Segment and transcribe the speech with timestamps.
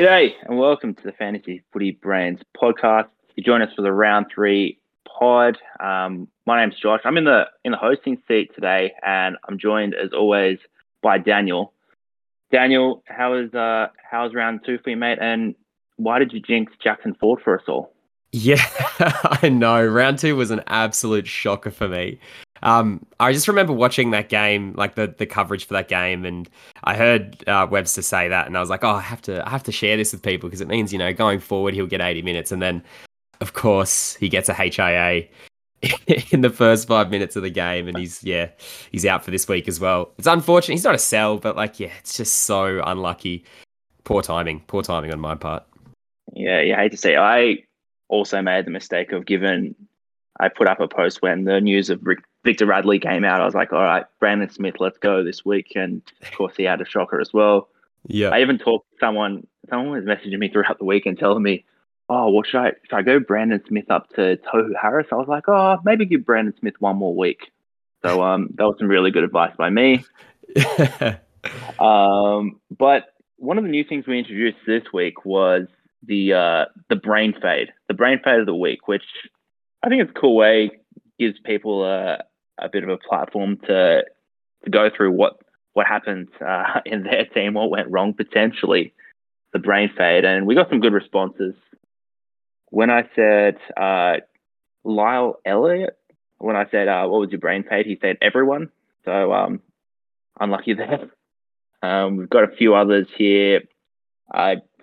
[0.00, 3.08] G'day and welcome to the Fantasy Footy Brains podcast.
[3.36, 5.58] You join us for the round three pod.
[5.78, 7.00] Um, my name's Josh.
[7.04, 10.56] I'm in the in the hosting seat today, and I'm joined as always
[11.02, 11.74] by Daniel.
[12.50, 15.18] Daniel, how is uh how's round two for you, mate?
[15.20, 15.54] And
[15.96, 17.92] why did you jinx Jackson Ford for us all?
[18.32, 18.64] Yeah,
[19.42, 19.84] I know.
[19.84, 22.18] Round two was an absolute shocker for me.
[22.62, 26.48] Um, I just remember watching that game, like the the coverage for that game, and
[26.84, 29.50] I heard uh, Webster say that, and I was like, oh, I have to I
[29.50, 32.00] have to share this with people because it means you know going forward he'll get
[32.00, 32.82] 80 minutes, and then
[33.40, 35.26] of course he gets a HIA
[36.30, 38.50] in the first five minutes of the game, and he's yeah
[38.92, 40.12] he's out for this week as well.
[40.18, 40.74] It's unfortunate.
[40.74, 43.44] He's not a sell, but like yeah, it's just so unlucky.
[44.04, 44.60] Poor timing.
[44.66, 45.64] Poor timing on my part.
[46.32, 47.16] Yeah, you hate to say.
[47.16, 47.58] I
[48.10, 49.74] also made the mistake of giving.
[50.38, 53.44] I put up a post when the news of Rick Victor Radley came out, I
[53.44, 55.72] was like, all right, Brandon Smith, let's go this week.
[55.74, 57.68] And of course, he had a shocker as well.
[58.06, 58.30] Yeah.
[58.30, 61.64] I even talked to someone, someone was messaging me throughout the week and telling me,
[62.08, 65.08] oh, well, should I, should I go Brandon Smith up to Tohu Harris?
[65.12, 67.50] I was like, oh, maybe give Brandon Smith one more week.
[68.02, 70.04] So um, that was some really good advice by me.
[71.78, 75.66] um, but one of the new things we introduced this week was
[76.02, 79.04] the uh, the brain fade, the brain fade of the week, which
[79.82, 80.70] I think it's a cool way
[81.18, 82.18] gives people a,
[82.58, 84.04] a bit of a platform to
[84.64, 85.38] to go through what
[85.72, 88.92] what happened uh, in their team, what went wrong potentially,
[89.52, 91.54] the brain fade, and we got some good responses.
[92.70, 94.16] When I said uh,
[94.84, 95.98] Lyle Elliott,
[96.38, 98.70] when I said uh, what was your brain fade, he said everyone.
[99.04, 99.60] So um,
[100.38, 101.10] unlucky there.
[101.82, 103.62] Um, we've got a few others here.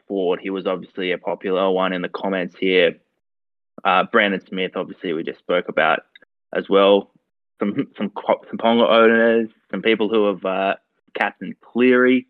[0.08, 2.97] Ford, he was obviously a popular one in the comments here.
[3.83, 6.00] Uh, Brandon Smith, obviously, we just spoke about
[6.56, 7.12] as well
[7.59, 8.12] some some
[8.50, 10.75] some Ponga owners, some people who have uh,
[11.13, 12.28] Captain Cleary.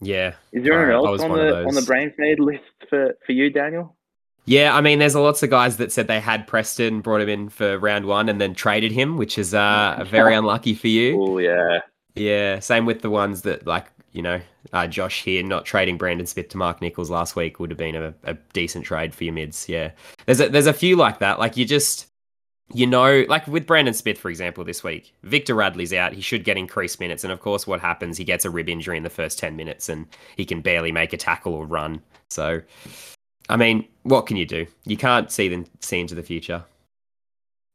[0.00, 0.34] Yeah.
[0.52, 3.96] Is there anyone else on the on the brain fade list for for you, Daniel?
[4.44, 7.48] Yeah, I mean, there's lots of guys that said they had Preston, brought him in
[7.50, 11.20] for round one, and then traded him, which is uh, very unlucky for you.
[11.20, 11.80] Oh yeah.
[12.14, 12.58] Yeah.
[12.60, 14.40] Same with the ones that like you know
[14.72, 17.94] uh, Josh here not trading Brandon Smith to Mark Nicholls last week would have been
[17.96, 19.68] a, a decent trade for your mids.
[19.68, 19.92] Yeah.
[20.26, 21.38] There's a, there's a few like that.
[21.38, 22.08] Like you just
[22.72, 26.12] you know, like with Brandon Smith, for example, this week, Victor Radley's out.
[26.12, 27.24] He should get increased minutes.
[27.24, 28.18] And of course, what happens?
[28.18, 31.12] He gets a rib injury in the first 10 minutes and he can barely make
[31.12, 32.02] a tackle or run.
[32.28, 32.60] So,
[33.48, 34.66] I mean, what can you do?
[34.84, 36.62] You can't see, them, see into the future.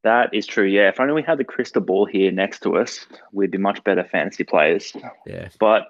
[0.04, 0.68] That is true.
[0.68, 0.90] Yeah.
[0.90, 4.04] If only we had the crystal ball here next to us, we'd be much better
[4.04, 4.94] fantasy players.
[5.26, 5.50] Yeah.
[5.60, 5.88] But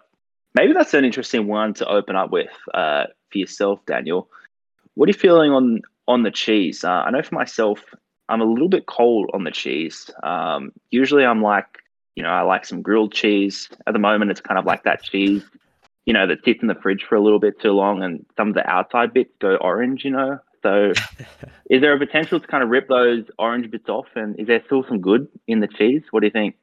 [0.56, 4.30] maybe that's an interesting one to open up with uh, for yourself, Daniel.
[4.96, 6.84] What are you feeling on on the cheese?
[6.84, 7.80] Uh, I know for myself,
[8.30, 10.10] I'm a little bit cold on the cheese.
[10.22, 11.80] Um, usually, I'm like,
[12.16, 13.70] you know, I like some grilled cheese.
[13.88, 15.44] At the moment, it's kind of like that cheese,
[16.06, 18.50] you know, that sits in the fridge for a little bit too long, and some
[18.50, 20.06] of the outside bits go orange.
[20.06, 20.94] You know, so
[21.70, 24.08] is there a potential to kind of rip those orange bits off?
[24.16, 26.04] And is there still some good in the cheese?
[26.12, 26.56] What do you think?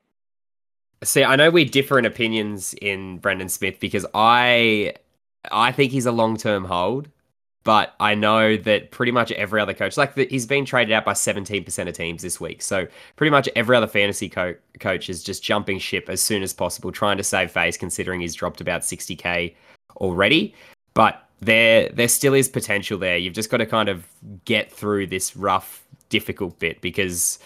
[1.02, 4.94] See, I know we differ in opinions in Brandon Smith because I
[5.50, 7.08] I think he's a long term hold.
[7.62, 11.04] But I know that pretty much every other coach, like the, he's been traded out
[11.04, 12.62] by 17% of teams this week.
[12.62, 16.54] So pretty much every other fantasy co- coach is just jumping ship as soon as
[16.54, 19.54] possible, trying to save face, considering he's dropped about 60k
[19.96, 20.54] already.
[20.94, 23.18] But there, there still is potential there.
[23.18, 24.06] You've just got to kind of
[24.46, 27.40] get through this rough, difficult bit because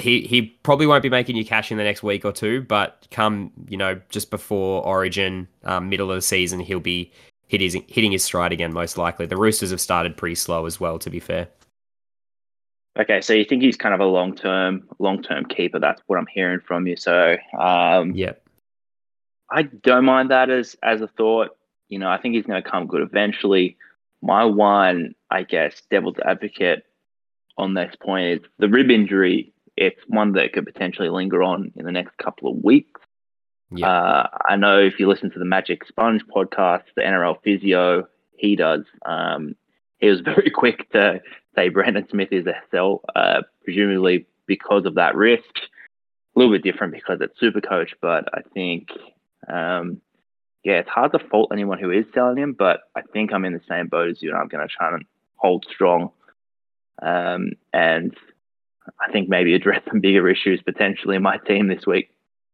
[0.00, 2.62] he he probably won't be making you cash in the next week or two.
[2.62, 7.12] But come, you know, just before Origin, um, middle of the season, he'll be
[7.50, 9.26] hit his, hitting his stride again, most likely.
[9.26, 11.48] The Roosters have started pretty slow as well, to be fair.
[12.98, 15.78] Okay, so you think he's kind of a long term, long term keeper?
[15.78, 16.96] That's what I'm hearing from you.
[16.96, 18.32] So, um, yeah,
[19.50, 21.56] I don't mind that as as a thought.
[21.88, 23.76] You know, I think he's going to come good eventually.
[24.22, 26.84] My one, I guess, devil's advocate
[27.56, 29.52] on this point is the rib injury.
[29.76, 33.00] It's one that could potentially linger on in the next couple of weeks.
[33.70, 33.88] Yeah.
[33.88, 38.56] Uh, I know if you listen to the Magic Sponge podcast, the NRL physio, he
[38.56, 38.84] does.
[39.06, 39.54] Um,
[39.98, 41.20] he was very quick to
[41.54, 45.44] say Brandon Smith is a sell, uh, presumably because of that risk.
[46.34, 48.90] A little bit different because it's super coach, but I think,
[49.48, 50.00] um,
[50.62, 53.52] yeah, it's hard to fault anyone who is selling him, but I think I'm in
[53.52, 55.04] the same boat as you, and I'm going to try and
[55.36, 56.10] hold strong.
[57.02, 58.14] Um, and
[59.00, 62.10] I think maybe address some bigger issues potentially in my team this week.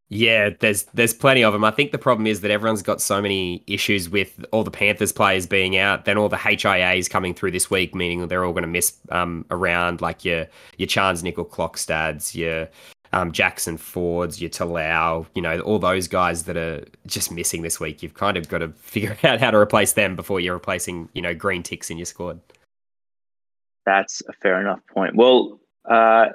[0.09, 1.65] Yeah, there's there's plenty of them.
[1.65, 5.11] I think the problem is that everyone's got so many issues with all the Panthers
[5.11, 8.62] players being out, then all the HIAs coming through this week, meaning they're all going
[8.62, 10.47] to miss um, around like your
[10.79, 12.69] your Charnze Nicoll Klokstads, your
[13.12, 17.81] um, Jackson Fords, your Talau, you know, all those guys that are just missing this
[17.81, 18.00] week.
[18.00, 21.23] You've kind of got to figure out how to replace them before you're replacing, you
[21.23, 22.41] know, green ticks in your squad.
[23.87, 25.17] That's a fair enough point.
[25.17, 26.27] Well, uh,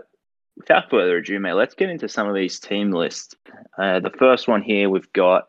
[0.57, 3.36] without further ado, mate, let's get into some of these team lists.
[3.77, 5.48] Uh, the first one here, we've got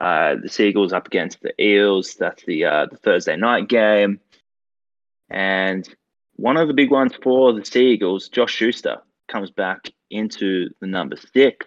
[0.00, 2.14] uh, the Seagulls up against the Eels.
[2.14, 4.20] That's the uh, the Thursday night game,
[5.28, 5.88] and
[6.36, 11.16] one of the big ones for the Seagulls, Josh Schuster, comes back into the number
[11.34, 11.66] six.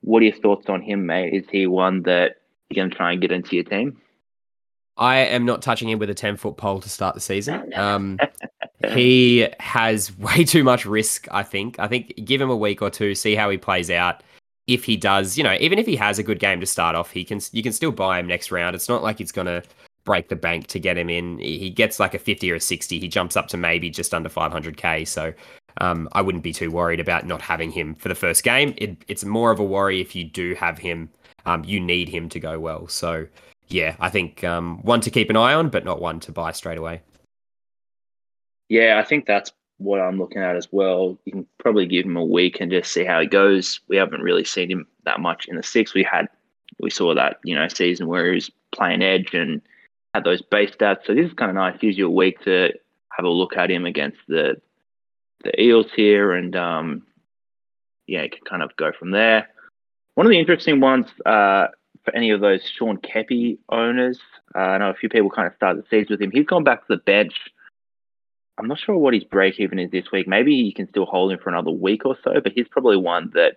[0.00, 1.32] What are your thoughts on him, mate?
[1.32, 2.36] Is he one that
[2.68, 4.00] you're going to try and get into your team?
[4.96, 7.72] I am not touching him with a 10 foot pole to start the season.
[7.84, 8.18] Um,
[8.92, 11.78] he has way too much risk, I think.
[11.78, 14.22] I think give him a week or two, see how he plays out.
[14.66, 17.10] If he does, you know, even if he has a good game to start off,
[17.10, 18.74] he can you can still buy him next round.
[18.74, 19.62] It's not like it's going to
[20.04, 21.38] break the bank to get him in.
[21.38, 22.98] He gets like a 50 or a 60.
[22.98, 25.06] He jumps up to maybe just under 500k.
[25.06, 25.32] So
[25.80, 28.74] um, I wouldn't be too worried about not having him for the first game.
[28.76, 31.10] It, it's more of a worry if you do have him.
[31.46, 32.88] Um, you need him to go well.
[32.88, 33.26] So
[33.68, 36.52] yeah, I think um, one to keep an eye on, but not one to buy
[36.52, 37.02] straight away.
[38.68, 41.18] Yeah, I think that's what I'm looking at as well.
[41.24, 43.80] You can probably give him a week and just see how he goes.
[43.88, 45.94] We haven't really seen him that much in the six.
[45.94, 46.28] We had
[46.80, 49.62] we saw that you know season where he was playing edge and
[50.12, 51.06] had those base stats.
[51.06, 51.78] So this is kind of nice.
[51.78, 52.72] Gives you a week to
[53.10, 54.60] have a look at him against the
[55.42, 57.06] the Eels here, and um,
[58.06, 59.48] yeah, you can kind of go from there.
[60.14, 61.68] One of the interesting ones uh,
[62.04, 64.18] for any of those Sean Keppie owners,
[64.54, 66.30] uh, I know a few people kind of started the season with him.
[66.30, 67.34] He's gone back to the bench
[68.58, 70.28] I'm not sure what his break even is this week.
[70.28, 73.30] Maybe you can still hold him for another week or so, but he's probably one
[73.34, 73.56] that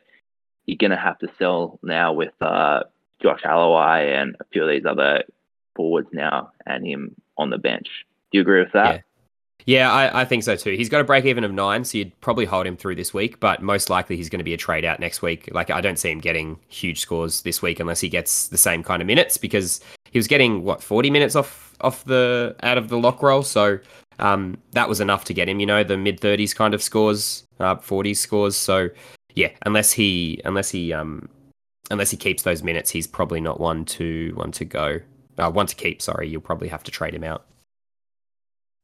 [0.66, 2.84] you're going to have to sell now with uh,
[3.22, 5.24] Josh Aloiai and a few of these other
[5.76, 7.88] forwards now and him on the bench.
[8.32, 8.96] Do you agree with that?
[8.96, 9.02] Yeah.
[9.66, 10.72] Yeah, I, I, think so too.
[10.72, 13.42] He's got a break even of nine, so you'd probably hold him through this week,
[13.42, 15.50] but most likely he's going to be a trade out next week.
[15.52, 18.82] Like, I don't see him getting huge scores this week unless he gets the same
[18.82, 22.90] kind of minutes because he was getting, what, 40 minutes off off the out of
[22.90, 23.44] the lock roll.
[23.44, 23.80] So
[24.20, 25.60] um, that was enough to get him.
[25.60, 28.56] You know, the mid thirties kind of scores, uh, forties scores.
[28.56, 28.90] So
[29.36, 31.30] yeah, unless he unless he um,
[31.92, 35.00] unless he keeps those minutes, he's probably not one to one to go.
[35.38, 36.02] Uh, one to keep.
[36.02, 37.46] Sorry, you'll probably have to trade him out.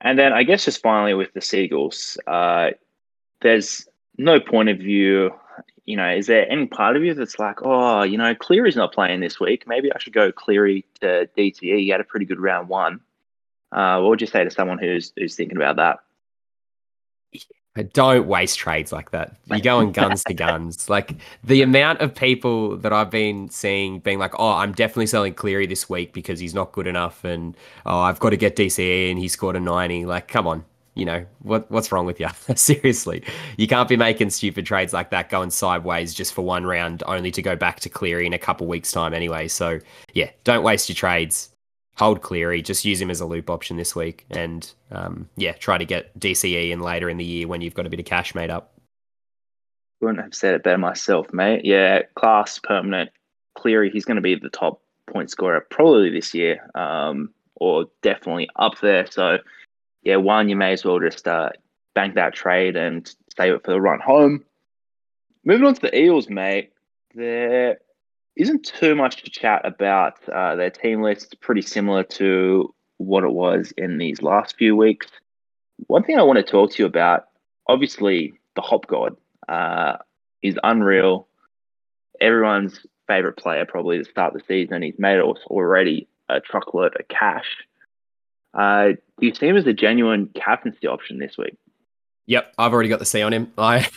[0.03, 2.71] And then I guess just finally with the Seagulls, uh,
[3.41, 5.31] there's no point of view.
[5.85, 8.93] You know, is there any part of you that's like, oh, you know, Cleary's not
[8.93, 9.65] playing this week.
[9.65, 11.79] Maybe I should go Cleary to DCE.
[11.79, 12.99] He had a pretty good round one.
[13.71, 15.99] Uh, what would you say to someone who's who's thinking about that?
[17.93, 19.35] Don't waste trades like that.
[19.47, 20.91] You're going guns to guns.
[20.91, 25.33] Like the amount of people that I've been seeing being like, "Oh, I'm definitely selling
[25.33, 29.09] Cleary this week because he's not good enough," and "Oh, I've got to get DCE
[29.09, 31.69] and he scored a 90." Like, come on, you know what?
[31.71, 32.27] What's wrong with you?
[32.55, 33.23] Seriously,
[33.57, 37.31] you can't be making stupid trades like that, going sideways just for one round, only
[37.31, 39.47] to go back to Cleary in a couple weeks' time anyway.
[39.47, 39.79] So
[40.13, 41.49] yeah, don't waste your trades
[41.95, 45.77] hold Cleary, just use him as a loop option this week, and um, yeah, try
[45.77, 48.33] to get DCE in later in the year when you've got a bit of cash
[48.35, 48.73] made up.
[50.01, 51.63] Wouldn't have said it better myself, mate.
[51.63, 53.11] Yeah, class permanent
[53.55, 53.89] Cleary.
[53.89, 58.79] He's going to be the top point scorer probably this year, um, or definitely up
[58.81, 59.05] there.
[59.09, 59.37] So
[60.03, 61.49] yeah, one you may as well just uh,
[61.93, 64.43] bank that trade and save it for the run home.
[65.45, 66.71] Moving on to the Eels, mate.
[67.15, 67.79] They're
[68.35, 70.17] isn't too much to chat about.
[70.27, 75.07] Uh, their team list pretty similar to what it was in these last few weeks.
[75.87, 77.27] One thing I want to talk to you about,
[77.67, 79.97] obviously, the Hop God uh,
[80.41, 81.27] is unreal.
[82.21, 84.81] Everyone's favorite player, probably to start the season.
[84.81, 87.47] He's made us already a truckload of cash.
[88.53, 91.57] Uh, do you see him as a genuine captaincy option this week?
[92.27, 93.51] Yep, I've already got the C on him.
[93.57, 93.87] I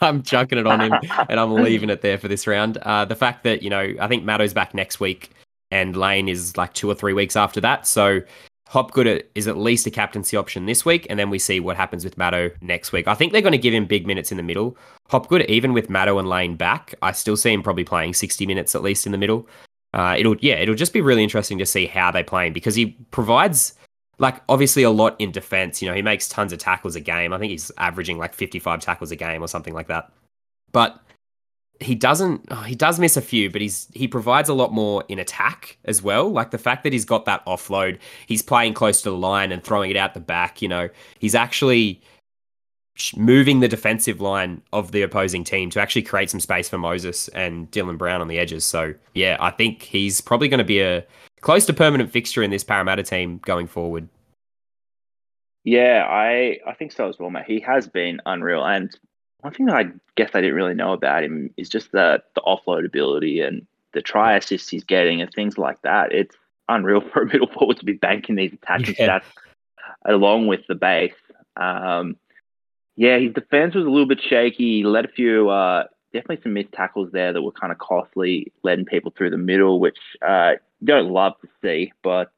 [0.00, 0.92] I'm chucking it on him,
[1.28, 2.78] and I'm leaving it there for this round.
[2.78, 5.30] Uh, the fact that you know I think Matto's back next week,
[5.70, 7.86] and Lane is like two or three weeks after that.
[7.86, 8.20] So
[8.68, 12.04] Hopgood is at least a captaincy option this week, and then we see what happens
[12.04, 13.08] with Matto next week.
[13.08, 14.76] I think they're going to give him big minutes in the middle.
[15.10, 18.74] Hopgood, even with Matto and Lane back, I still see him probably playing 60 minutes
[18.74, 19.46] at least in the middle.
[19.92, 22.74] Uh, it'll yeah, it'll just be really interesting to see how they play him because
[22.74, 23.74] he provides
[24.22, 25.82] like obviously a lot in defense.
[25.82, 27.32] You know, he makes tons of tackles a game.
[27.32, 30.10] I think he's averaging like 55 tackles a game or something like that.
[30.70, 30.98] But
[31.80, 35.02] he doesn't oh, he does miss a few, but he's he provides a lot more
[35.08, 36.30] in attack as well.
[36.30, 39.62] Like the fact that he's got that offload, he's playing close to the line and
[39.62, 40.88] throwing it out the back, you know.
[41.18, 42.00] He's actually
[43.16, 47.26] moving the defensive line of the opposing team to actually create some space for Moses
[47.28, 48.64] and Dylan Brown on the edges.
[48.64, 51.04] So, yeah, I think he's probably going to be a
[51.42, 54.08] close to permanent fixture in this Parramatta team going forward.
[55.64, 57.44] Yeah, I I think so as well, mate.
[57.46, 58.90] He has been unreal, and
[59.40, 62.40] one thing that I guess I didn't really know about him is just the the
[62.40, 66.12] offload ability and the try assists he's getting and things like that.
[66.12, 66.34] It's
[66.68, 69.20] unreal for a middle forward to be banking these attacking yeah.
[69.20, 69.24] stats
[70.04, 71.12] along with the base.
[71.56, 72.16] Um,
[72.96, 74.78] yeah, his defense was a little bit shaky.
[74.78, 78.52] He led a few, uh, definitely some missed tackles there that were kind of costly,
[78.62, 80.52] letting people through the middle, which uh,
[80.84, 81.92] don't love to see.
[82.02, 82.32] But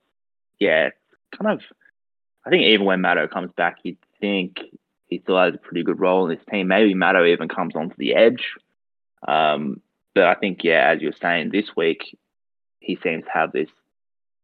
[0.59, 0.91] yeah,
[1.37, 1.61] kind of,
[2.47, 4.59] I think even when Matto comes back, you'd think
[5.07, 6.69] he still has a pretty good role in this team.
[6.69, 8.45] Maybe Matto even comes onto the edge.
[9.27, 9.81] Um,
[10.15, 12.17] but I think, yeah, as you're saying, this week
[12.81, 13.69] he seems to have this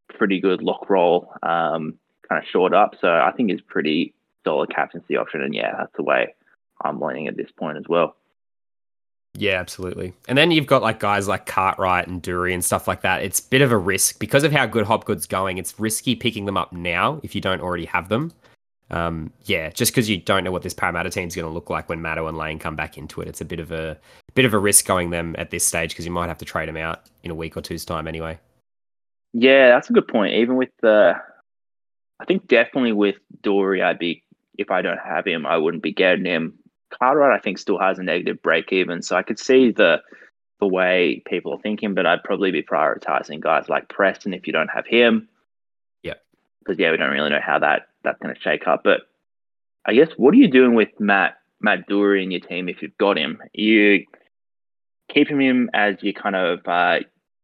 [0.09, 2.95] pretty good lock roll, um, kind of short up.
[2.99, 5.41] So I think he's pretty solid captaincy option.
[5.41, 6.35] And yeah, that's the way
[6.83, 8.15] I'm leaning at this point as well.
[9.33, 10.13] Yeah, absolutely.
[10.27, 13.23] And then you've got like guys like Cartwright and Doorey and stuff like that.
[13.23, 15.57] It's a bit of a risk because of how good Hopgood's going.
[15.57, 18.33] It's risky picking them up now if you don't already have them.
[18.89, 21.69] Um, yeah, just because you don't know what this Parramatta team is going to look
[21.69, 23.97] like when Matto and Lane come back into it, it's a bit of a
[24.33, 26.67] bit of a risk going them at this stage because you might have to trade
[26.67, 28.37] them out in a week or two's time anyway.
[29.33, 30.33] Yeah, that's a good point.
[30.33, 31.15] Even with the,
[32.19, 34.23] I think definitely with Doorey, I'd be
[34.57, 36.59] if I don't have him, I wouldn't be getting him.
[36.91, 40.01] Cartwright, I think, still has a negative break even, so I could see the
[40.59, 44.53] the way people are thinking, but I'd probably be prioritizing guys like Preston if you
[44.53, 45.27] don't have him.
[46.03, 46.13] Yeah,
[46.59, 48.81] because yeah, we don't really know how that that's going to shake up.
[48.83, 49.01] But
[49.85, 52.97] I guess what are you doing with Matt Matt Doorey in your team if you've
[52.97, 53.39] got him?
[53.41, 54.05] Are you
[55.11, 56.99] keeping him as your kind of uh,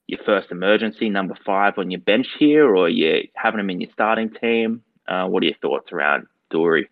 [0.08, 3.82] your first emergency number five on your bench here, or are you having him in
[3.82, 4.84] your starting team?
[5.08, 6.90] Uh, what are your thoughts around Doorey?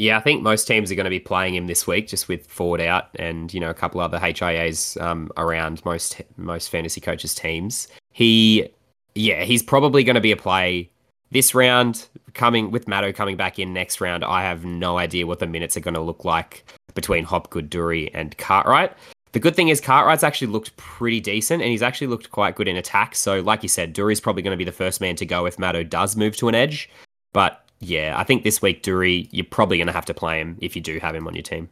[0.00, 2.46] Yeah, I think most teams are going to be playing him this week, just with
[2.46, 7.34] Ford out and you know a couple other HIAs um, around most most fantasy coaches
[7.34, 7.86] teams.
[8.10, 8.70] He,
[9.14, 10.88] yeah, he's probably going to be a play
[11.32, 12.08] this round.
[12.32, 15.76] Coming with Matto coming back in next round, I have no idea what the minutes
[15.76, 16.64] are going to look like
[16.94, 18.96] between Hopgood, Doorey, and Cartwright.
[19.32, 22.68] The good thing is Cartwright's actually looked pretty decent, and he's actually looked quite good
[22.68, 23.14] in attack.
[23.14, 25.58] So, like you said, Doorey's probably going to be the first man to go if
[25.58, 26.88] Matto does move to an edge.
[27.34, 30.58] But yeah, I think this week Doorey, you're probably going to have to play him
[30.60, 31.68] if you do have him on your team.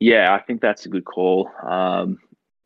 [0.00, 1.50] Yeah, I think that's a good call.
[1.62, 2.18] Um,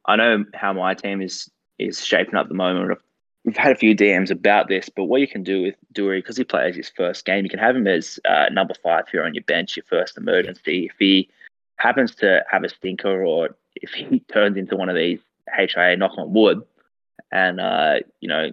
[0.05, 2.99] I know how my team is is shaping up at the moment.
[3.45, 6.37] We've had a few DMs about this, but what you can do with Doorey, because
[6.37, 9.35] he plays his first game, you can have him as uh, number five here on
[9.35, 10.87] your bench, your first emergency.
[10.87, 11.29] If he
[11.77, 15.19] happens to have a stinker or if he turns into one of these
[15.53, 16.63] HIA knock on wood
[17.33, 18.51] and, uh, you know,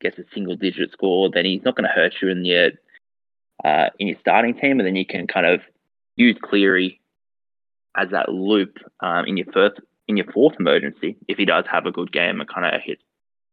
[0.00, 2.72] gets a single digit score, then he's not going to hurt you in your
[3.64, 5.60] uh, in your starting team, and then you can kind of
[6.16, 7.00] use Cleary
[7.96, 11.86] as that loop um, in your first in your fourth emergency if he does have
[11.86, 12.98] a good game and kind of hit.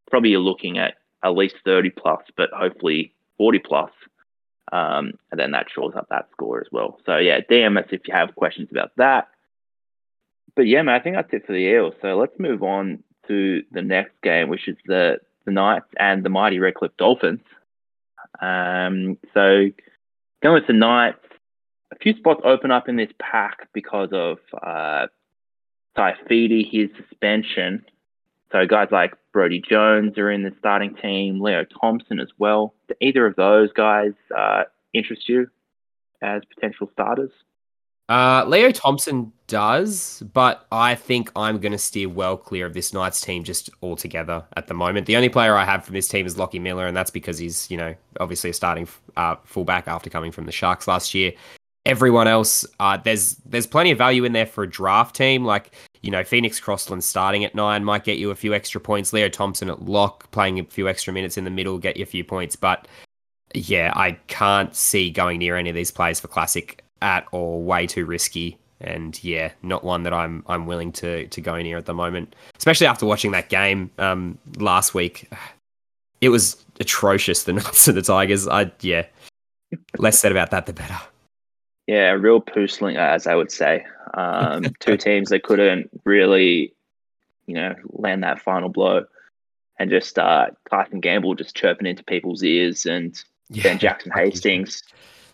[0.09, 3.91] Probably you're looking at at least 30 plus, but hopefully 40 plus.
[4.71, 6.99] Um, and then that shores up that score as well.
[7.05, 9.27] So yeah, DM us if you have questions about that.
[10.55, 11.95] But yeah, man, I think that's it for the Eels.
[12.01, 16.29] So let's move on to the next game, which is the the Knights and the
[16.29, 17.41] mighty Redcliffe Dolphins.
[18.41, 19.69] Um, so
[20.41, 21.25] Going with the Knights,
[21.91, 25.07] a few spots open up in this pack because of uh,
[25.97, 27.83] his suspension.
[28.51, 32.73] So guys like Brodie Jones are in the starting team, Leo Thompson as well.
[32.87, 35.49] Do either of those guys uh, interest you
[36.21, 37.31] as potential starters?
[38.09, 42.91] Uh, Leo Thompson does, but I think I'm going to steer well clear of this
[42.91, 45.05] Knights team just altogether at the moment.
[45.05, 47.69] The only player I have from this team is Lockie Miller, and that's because he's,
[47.69, 51.33] you know, obviously a starting uh, fullback after coming from the Sharks last year.
[51.85, 55.45] Everyone else, uh, there's there's plenty of value in there for a draft team.
[55.45, 59.13] Like, you know, Phoenix Crossland starting at nine might get you a few extra points.
[59.13, 62.07] Leo Thompson at lock, playing a few extra minutes in the middle, get you a
[62.07, 62.55] few points.
[62.55, 62.87] But
[63.53, 67.61] yeah, I can't see going near any of these players for Classic at all.
[67.61, 71.77] Way too risky, and yeah, not one that I'm I'm willing to to go near
[71.77, 72.35] at the moment.
[72.57, 75.31] Especially after watching that game um, last week,
[76.21, 77.43] it was atrocious.
[77.43, 78.47] The Knights and the Tigers.
[78.47, 79.05] I yeah,
[79.97, 80.97] less said about that, the better.
[81.87, 83.85] Yeah, real poosling, as I would say.
[84.13, 86.73] Um, two teams that couldn't really,
[87.47, 89.05] you know, land that final blow,
[89.79, 93.63] and just uh, Tyson Gamble just chirping into people's ears, and yeah.
[93.63, 94.83] then Jackson Hastings,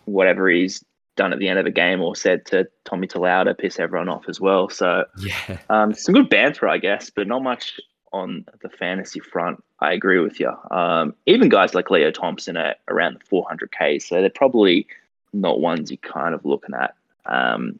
[0.06, 0.82] whatever he's
[1.16, 4.08] done at the end of the game or said to Tommy Talau to piss everyone
[4.08, 4.68] off as well.
[4.68, 7.80] So yeah, um, some good banter, I guess, but not much
[8.12, 9.62] on the fantasy front.
[9.80, 10.52] I agree with you.
[10.70, 14.86] Um, even guys like Leo Thompson are around the 400k, so they're probably
[15.32, 16.94] not ones you're kind of looking at
[17.26, 17.78] um,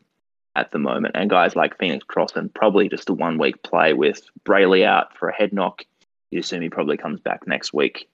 [0.55, 1.17] at the moment.
[1.17, 5.29] And guys like Phoenix Crossland, probably just a one week play with Brailey out for
[5.29, 5.85] a head knock.
[6.31, 8.09] You assume he probably comes back next week.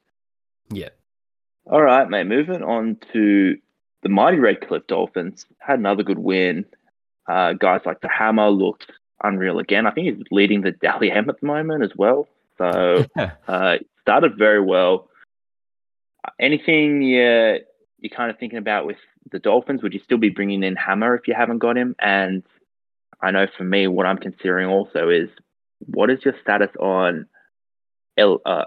[0.71, 0.91] Yeah.
[1.67, 2.27] All right, mate.
[2.27, 3.57] Moving on to
[4.03, 6.65] the mighty Redcliffe Dolphins had another good win
[7.29, 8.91] Uh, guys like the Hammer looked
[9.23, 9.87] unreal again.
[9.87, 12.27] I think he's leading the Dally M at the moment as well.
[12.59, 13.05] So
[13.49, 15.09] uh, started very well.
[16.41, 17.61] Anything you
[18.01, 18.97] you're kind of thinking about with
[19.31, 19.83] the Dolphins?
[19.83, 21.95] Would you still be bringing in Hammer if you haven't got him?
[22.01, 22.43] And
[23.21, 25.29] I know for me, what I'm considering also is
[25.87, 27.27] what is your status on
[28.17, 28.65] El uh,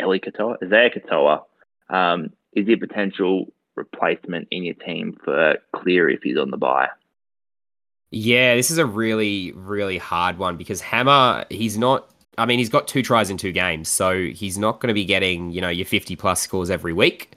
[0.00, 1.42] Eli Katoa, Isaiah Katoa?
[1.88, 6.56] Um, is he a potential replacement in your team for Clear if he's on the
[6.56, 6.88] bye?
[8.10, 12.10] Yeah, this is a really, really hard one because Hammer, he's not.
[12.38, 15.04] I mean, he's got two tries in two games, so he's not going to be
[15.04, 17.32] getting, you know, your 50 plus scores every week.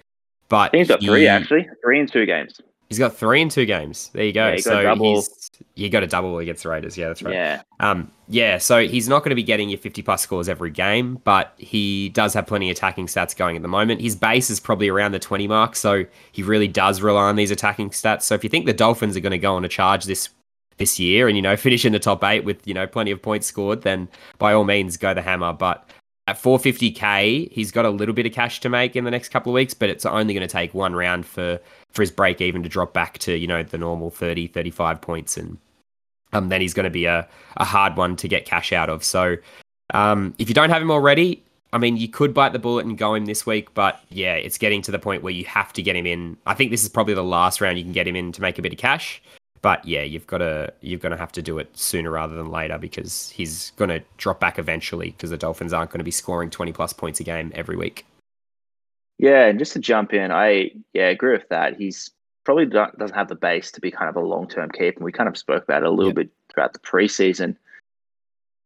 [0.50, 2.60] But he's got he, three actually, three in two games.
[2.94, 4.12] He's got three in two games.
[4.14, 4.50] There you go.
[4.50, 6.96] Yeah, so he's you got a double against the Raiders.
[6.96, 7.34] Yeah, that's right.
[7.34, 7.62] Yeah.
[7.80, 8.60] Um, yeah.
[8.60, 12.10] So he's not going to be getting your 50 plus scores every game, but he
[12.10, 14.00] does have plenty of attacking stats going at the moment.
[14.00, 17.50] His base is probably around the 20 mark, so he really does rely on these
[17.50, 18.22] attacking stats.
[18.22, 20.30] So if you think the Dolphins are going to go on a charge this
[20.78, 23.22] this year and you know finish in the top eight with you know plenty of
[23.22, 24.08] points scored, then
[24.38, 25.54] by all means go the hammer.
[25.54, 25.90] But
[26.27, 29.51] at 450k, he's got a little bit of cash to make in the next couple
[29.51, 31.60] of weeks, but it's only going to take one round for
[31.92, 35.38] for his break even to drop back to you know the normal 30, 35 points,
[35.38, 35.58] and
[36.32, 37.27] um, then he's going to be a
[37.58, 39.03] a hard one to get cash out of.
[39.03, 39.38] So
[39.94, 42.98] um, if you don't have him already, I mean, you could bite the bullet and
[42.98, 45.82] go him this week, but yeah, it's getting to the point where you have to
[45.82, 46.38] get him in.
[46.46, 48.58] I think this is probably the last round you can get him in to make
[48.60, 49.22] a bit of cash.
[49.63, 52.51] But yeah, you've got to you're going to have to do it sooner rather than
[52.51, 56.12] later because he's going to drop back eventually because the Dolphins aren't going to be
[56.12, 58.05] scoring 20 plus points a game every week.
[59.17, 61.77] Yeah, and just to jump in, I yeah agree with that.
[61.77, 62.12] He's
[62.43, 65.13] probably doesn't have the base to be kind of a long term keep, and we
[65.13, 67.55] kind of spoke about it a little bit throughout the preseason.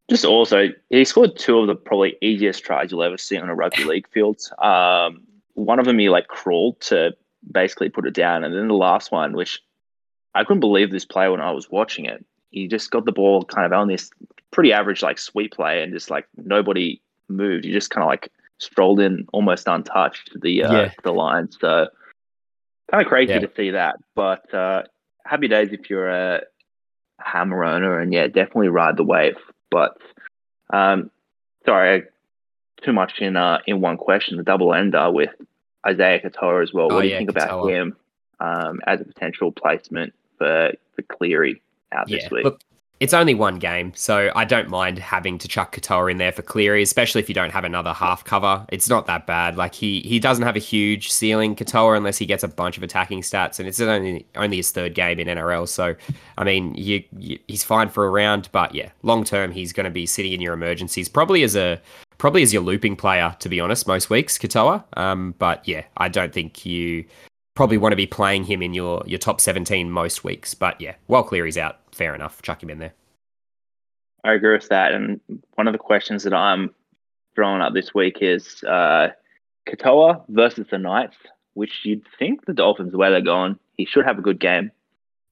[0.09, 3.55] Just also, he scored two of the probably easiest tries you'll ever see on a
[3.55, 4.41] rugby league field.
[4.57, 5.21] Um,
[5.53, 7.15] one of them he like crawled to
[7.51, 9.61] basically put it down, and then the last one, which
[10.37, 12.23] I couldn't believe this play when I was watching it.
[12.51, 14.11] He just got the ball kind of on this
[14.51, 17.65] pretty average like sweep play, and just like nobody moved.
[17.65, 20.91] He just kind of like strolled in almost untouched to the uh, yeah.
[21.03, 21.49] the line.
[21.51, 21.87] So
[22.89, 23.39] kind of crazy yeah.
[23.39, 23.95] to see that.
[24.15, 24.83] But uh,
[25.25, 26.41] happy days if you're a
[27.19, 29.37] hammer owner, and yeah, definitely ride the wave.
[29.71, 29.97] But
[30.71, 31.09] um,
[31.65, 32.03] sorry,
[32.83, 34.37] too much in uh, in one question.
[34.37, 35.31] The double ender with
[35.85, 36.87] Isaiah Katoa as well.
[36.87, 37.43] What oh, do you yeah, think Katoa.
[37.43, 37.97] about him
[38.39, 42.43] um, as a potential placement for for Cleary out yeah, this week.
[42.43, 42.61] Look,
[42.99, 46.41] it's only one game, so I don't mind having to chuck Katoa in there for
[46.41, 48.65] Cleary, especially if you don't have another half cover.
[48.69, 49.55] It's not that bad.
[49.55, 52.83] Like he he doesn't have a huge ceiling, Katoa, unless he gets a bunch of
[52.83, 55.67] attacking stats, and it's only only his third game in NRL.
[55.67, 55.95] So,
[56.37, 59.85] I mean, you, you he's fine for a round, but yeah, long term he's going
[59.85, 61.79] to be sitting in your emergencies, probably as a
[62.17, 64.83] probably as your looping player, to be honest, most weeks, Katoa.
[64.97, 67.05] Um, but yeah, I don't think you
[67.57, 70.53] probably want to be playing him in your your top 17 most weeks.
[70.53, 72.41] But yeah, while Cleary's out, fair enough.
[72.43, 72.93] Chuck him in there.
[74.23, 74.93] I agree with that.
[74.93, 75.19] And
[75.55, 76.73] one of the questions that I'm
[77.33, 79.07] throwing up this week is uh,
[79.67, 81.17] Katoa versus the Knights,
[81.55, 84.71] which you'd think the Dolphins, the way they're going, he should have a good game.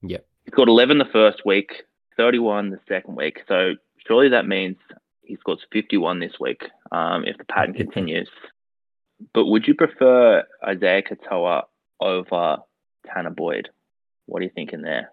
[0.01, 0.25] Yep.
[0.45, 1.83] He scored 11 the first week,
[2.17, 3.41] 31 the second week.
[3.47, 3.73] So
[4.07, 4.77] surely that means
[5.21, 8.29] he scores 51 this week um, if the pattern continues.
[9.33, 11.65] But would you prefer Isaiah Katoa
[11.99, 12.57] over
[13.05, 13.69] Tanner Boyd.
[14.25, 15.11] What are you thinking there?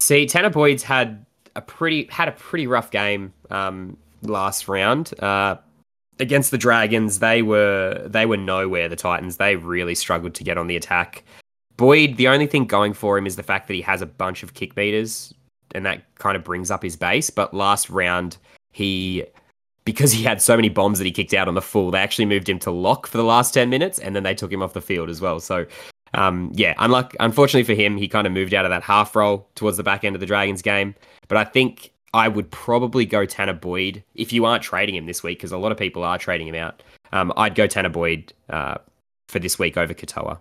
[0.00, 1.24] See, Tanner Boyd's had
[1.56, 5.56] a pretty had a pretty rough game um, last round uh,
[6.18, 7.18] against the Dragons.
[7.18, 8.88] They were they were nowhere.
[8.88, 11.24] The Titans they really struggled to get on the attack.
[11.76, 14.42] Boyd, the only thing going for him is the fact that he has a bunch
[14.42, 15.32] of kick meters,
[15.74, 17.30] and that kind of brings up his base.
[17.30, 18.36] But last round,
[18.72, 19.24] he
[19.88, 22.26] because he had so many bombs that he kicked out on the full, they actually
[22.26, 24.74] moved him to lock for the last 10 minutes and then they took him off
[24.74, 25.40] the field as well.
[25.40, 25.64] So,
[26.12, 29.48] um, yeah, unluck- unfortunately for him, he kind of moved out of that half role
[29.54, 30.94] towards the back end of the Dragons game.
[31.28, 35.22] But I think I would probably go Tanner Boyd if you aren't trading him this
[35.22, 36.82] week, because a lot of people are trading him out.
[37.12, 38.76] Um, I'd go Tanner Boyd uh,
[39.28, 40.38] for this week over Katoa.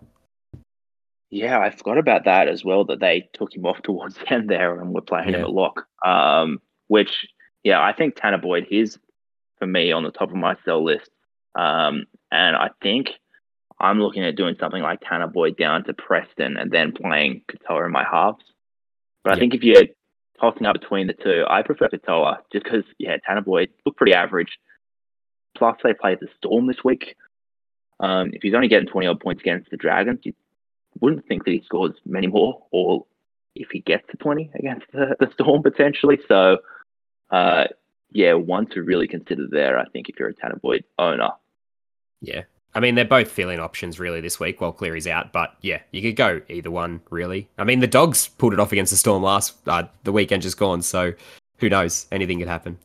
[1.29, 4.49] Yeah, I forgot about that as well, that they took him off towards the end
[4.49, 5.37] there and were playing yeah.
[5.37, 5.87] him at lock.
[6.05, 7.27] Um, which,
[7.63, 8.97] yeah, I think Tanner Boyd, his
[9.59, 11.09] for me on the top of my sell list.
[11.55, 13.09] Um, and I think
[13.79, 17.85] I'm looking at doing something like Tanner Boyd down to Preston and then playing Katoa
[17.85, 18.43] in my halves.
[19.23, 19.83] But I think if you're
[20.39, 24.13] tossing up between the two, I prefer Katoa just because, yeah, Tanner Boyd looked pretty
[24.13, 24.57] average.
[25.57, 27.15] Plus, they play the Storm this week.
[27.99, 30.33] Um, if he's only getting 20 odd points against the Dragons, you
[31.01, 33.05] wouldn't think that he scores many more, or
[33.55, 36.19] if he gets to 20 against the, the Storm potentially.
[36.27, 36.59] So,
[37.31, 37.65] uh,
[38.11, 41.29] yeah, one to really consider there, I think, if you're a Tanner Boyd owner.
[42.21, 42.43] Yeah.
[42.73, 45.33] I mean, they're both fill-in options really this week while Cleary's out.
[45.33, 47.49] But yeah, you could go either one really.
[47.57, 50.57] I mean, the Dogs pulled it off against the Storm last uh, the weekend just
[50.57, 51.13] gone, so
[51.57, 52.05] who knows?
[52.11, 52.77] Anything could happen.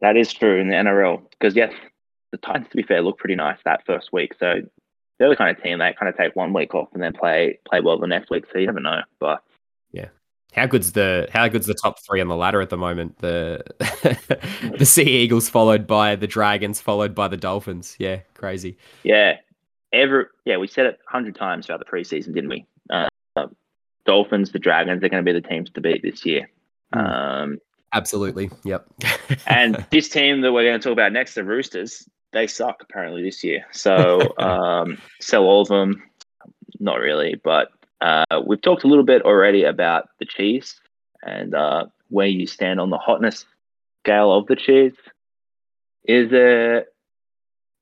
[0.00, 1.72] That is true in the NRL because yes,
[2.30, 4.34] the Titans to be fair look pretty nice that first week.
[4.38, 4.60] So
[5.18, 7.58] they're the kind of team that kind of take one week off and then play
[7.68, 8.44] play well the next week.
[8.52, 9.00] So you never know.
[9.18, 9.42] But
[9.90, 10.08] yeah,
[10.52, 13.18] how good's the how good's the top three on the ladder at the moment?
[13.18, 13.62] The
[14.78, 17.96] the Sea Eagles followed by the Dragons, followed by the Dolphins.
[17.98, 18.78] Yeah, crazy.
[19.02, 19.36] Yeah,
[19.92, 20.32] ever.
[20.44, 22.66] Yeah, we said it a hundred times throughout the preseason, didn't we?
[22.90, 23.08] Uh,
[24.08, 26.48] Dolphins, the Dragons, they're going to be the teams to beat this year.
[26.94, 27.42] Mm.
[27.42, 27.58] Um,
[27.92, 28.50] Absolutely.
[28.64, 28.86] Yep.
[29.46, 33.22] and this team that we're going to talk about next, the Roosters, they suck apparently
[33.22, 33.66] this year.
[33.72, 36.02] So um, sell all of them.
[36.80, 37.68] Not really, but
[38.00, 40.80] uh, we've talked a little bit already about the cheese
[41.22, 43.44] and uh, where you stand on the hotness
[44.04, 44.94] scale of the cheese.
[46.04, 46.86] Is there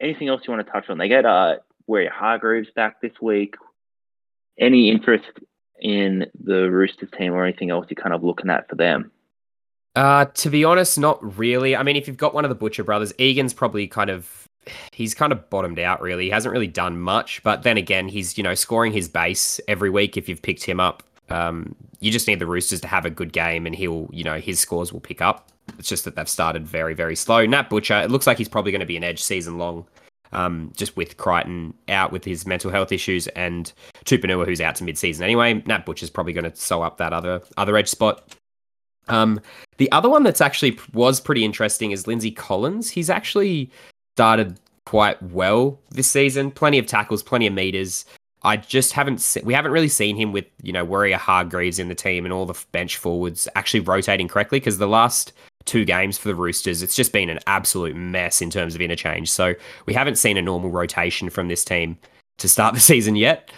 [0.01, 0.99] anything else you want to touch on?
[0.99, 1.57] They get uh,
[1.89, 3.57] Waerea-Hargreaves back this week.
[4.59, 5.27] Any interest
[5.81, 9.13] in the Roosters team or anything else you're kind of looking at for them?
[9.95, 11.77] Uh, to be honest, not really.
[11.77, 14.46] I mean, if you've got one of the Butcher brothers, Egan's probably kind of
[14.93, 16.25] he's kind of bottomed out really.
[16.25, 19.91] He hasn't really done much, but then again, he's, you know, scoring his base every
[19.91, 21.03] week if you've picked him up.
[21.29, 24.39] Um, you just need the Roosters to have a good game and he'll, you know,
[24.39, 25.51] his scores will pick up.
[25.79, 27.45] It's just that they've started very, very slow.
[27.45, 29.87] Nat Butcher, it looks like he's probably going to be an edge season long.
[30.33, 33.73] Um, just with Crichton out with his mental health issues and
[34.05, 35.63] Tupouniua who's out to mid season anyway.
[35.67, 38.35] Nat Butcher's probably going to sew up that other other edge spot.
[39.09, 39.41] Um,
[39.77, 42.91] the other one that's actually was pretty interesting is Lindsay Collins.
[42.91, 43.71] He's actually
[44.17, 46.51] started quite well this season.
[46.51, 48.07] Plenty of tackles, plenty of meters.
[48.45, 51.95] I just haven't se- we haven't really seen him with you know Waerea-Hargreaves in the
[51.95, 55.35] team and all the bench forwards actually rotating correctly because the last
[55.67, 59.31] two games for the Roosters it's just been an absolute mess in terms of interchange.
[59.31, 61.99] So we haven't seen a normal rotation from this team
[62.39, 63.51] to start the season yet.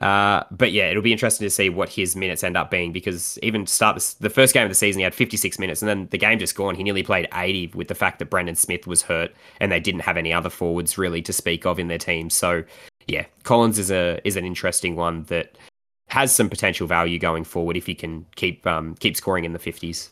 [0.00, 3.38] Uh, but yeah, it'll be interesting to see what his minutes end up being because
[3.42, 6.06] even start this, the first game of the season, he had 56 minutes, and then
[6.10, 6.74] the game just gone.
[6.74, 10.00] He nearly played 80 with the fact that Brandon Smith was hurt, and they didn't
[10.00, 12.28] have any other forwards really to speak of in their team.
[12.28, 12.62] So
[13.06, 15.56] yeah, Collins is a is an interesting one that
[16.08, 19.58] has some potential value going forward if he can keep um, keep scoring in the
[19.58, 20.10] 50s.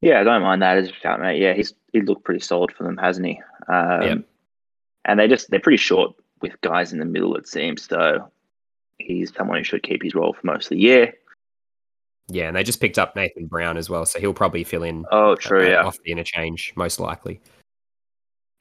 [0.00, 1.40] Yeah, I don't mind that as a shout, mate.
[1.40, 3.40] Yeah, he's he looked pretty solid for them, hasn't he?
[3.68, 4.14] Um, yeah.
[5.06, 7.84] And they just they're pretty short with guys in the middle, it seems.
[7.84, 8.30] So
[8.98, 11.14] he's someone who should keep his role for most of the year.
[12.28, 15.04] Yeah, and they just picked up Nathan Brown as well, so he'll probably fill in.
[15.10, 15.66] Oh, true.
[15.66, 17.40] Uh, yeah, off the interchange, most likely.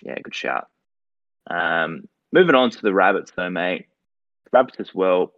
[0.02, 0.68] Yeah, good shout.
[1.50, 3.88] Um, moving on to the rabbits, though, mate.
[4.52, 5.32] Rabbits as well,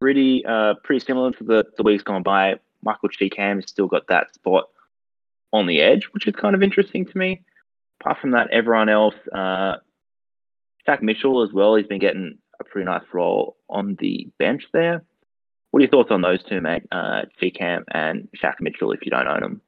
[0.00, 2.58] pretty uh, pretty similar to the the weeks gone by.
[2.82, 4.68] Michael Chee-Kam has still got that spot
[5.52, 7.42] on the edge, which is kind of interesting to me.
[8.00, 9.76] Apart from that, everyone else, uh,
[10.86, 15.04] Shaq Mitchell as well, he's been getting a pretty nice role on the bench there.
[15.70, 16.82] What are your thoughts on those two, mate?
[16.92, 19.60] Uh, Chee-Kam and Shaq Mitchell, if you don't own them.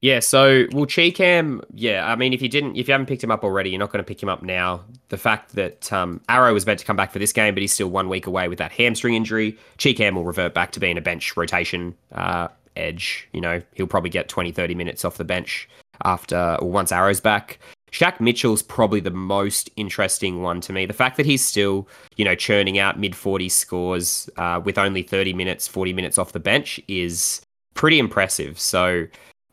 [0.00, 2.10] Yeah, so well, Chee-Kam, yeah.
[2.10, 4.04] I mean, if you didn't, if you haven't picked him up already, you're not going
[4.04, 4.84] to pick him up now.
[5.08, 7.72] The fact that um, Arrow was meant to come back for this game, but he's
[7.72, 9.58] still one week away with that hamstring injury.
[9.78, 13.28] Chee-Kam will revert back to being a bench rotation uh, edge.
[13.32, 15.68] You know, he'll probably get 20, 30 minutes off the bench
[16.04, 17.58] after or once Arrow's back.
[17.94, 20.84] Shaq Mitchell's probably the most interesting one to me.
[20.84, 25.04] The fact that he's still, you know, churning out mid 40 scores uh, with only
[25.04, 27.40] 30 minutes, 40 minutes off the bench is
[27.74, 28.58] pretty impressive.
[28.58, 29.06] So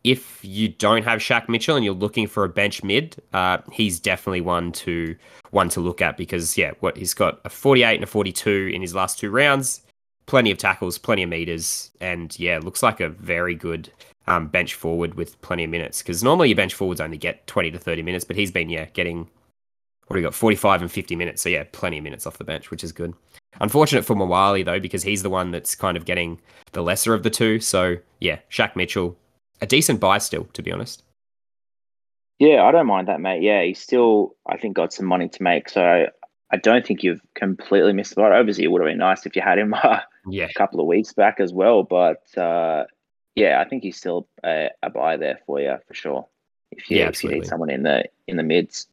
[0.04, 4.00] if you don't have Shaq Mitchell and you're looking for a bench mid, uh, he's
[4.00, 5.16] definitely one to
[5.52, 8.82] one to look at because yeah, what he's got a 48 and a 42 in
[8.82, 9.82] his last two rounds,
[10.26, 13.92] plenty of tackles, plenty of meters, and yeah, looks like a very good
[14.32, 17.72] um, bench forward with plenty of minutes because normally your bench forwards only get 20
[17.72, 19.28] to 30 minutes, but he's been, yeah, getting
[20.08, 21.42] what do we got 45 and 50 minutes.
[21.42, 23.14] So, yeah, plenty of minutes off the bench, which is good.
[23.60, 26.40] Unfortunate for Moale, though, because he's the one that's kind of getting
[26.74, 27.60] the lesser of the two.
[27.60, 29.18] So, yeah, Shaq Mitchell,
[29.62, 31.04] a decent buy still, to be honest.
[32.40, 33.42] Yeah, I don't mind that, mate.
[33.42, 35.70] Yeah, he's still, I think, got some money to make.
[35.70, 36.08] So,
[36.52, 38.34] I don't think you've completely missed the boat.
[38.34, 40.48] Obviously, it would have been nice if you had him uh, yeah.
[40.50, 41.84] a couple of weeks back as well.
[41.84, 42.84] But uh,
[43.36, 46.28] yeah, I think he's still a, a buy there for you for sure.
[46.72, 48.88] If you, yeah, if you need someone in the in the mids,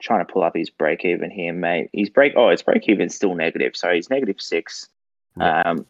[0.00, 1.90] trying to pull up his break even here, mate.
[1.92, 4.88] He's break oh, his break even still negative, so he's negative six.
[5.38, 5.86] Um,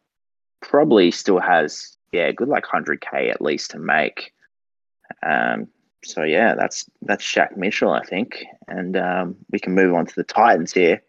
[0.60, 4.32] probably still has yeah, good like hundred k at least to make.
[5.22, 5.68] Um,
[6.04, 10.14] so yeah, that's that's Shaq Mitchell, I think, and um, we can move on to
[10.14, 11.02] the Titans here,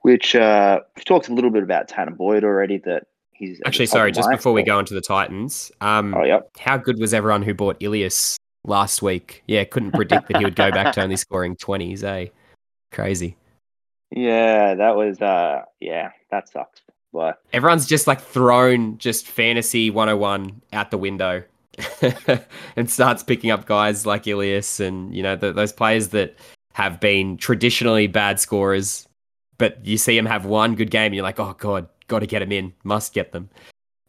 [0.00, 2.78] which uh, we've talked a little bit about Tanner Boyd already.
[2.78, 3.06] That
[3.38, 4.12] he's actually sorry.
[4.12, 6.50] Just before we go into the Titans, um, oh yep.
[6.58, 9.42] how good was everyone who bought Ilias last week?
[9.46, 12.04] Yeah, couldn't predict that he would go back to only scoring twenties.
[12.04, 12.26] Eh?
[12.92, 13.36] Crazy.
[14.10, 16.80] Yeah, that was uh yeah, that sucks.
[17.12, 21.42] But everyone's just like thrown just fantasy 101 out the window
[22.76, 26.36] and starts picking up guys like Ilias and you know the, those players that
[26.74, 29.08] have been traditionally bad scorers,
[29.56, 32.26] but you see them have one good game and you're like, oh god, got to
[32.26, 33.48] get them in, must get them.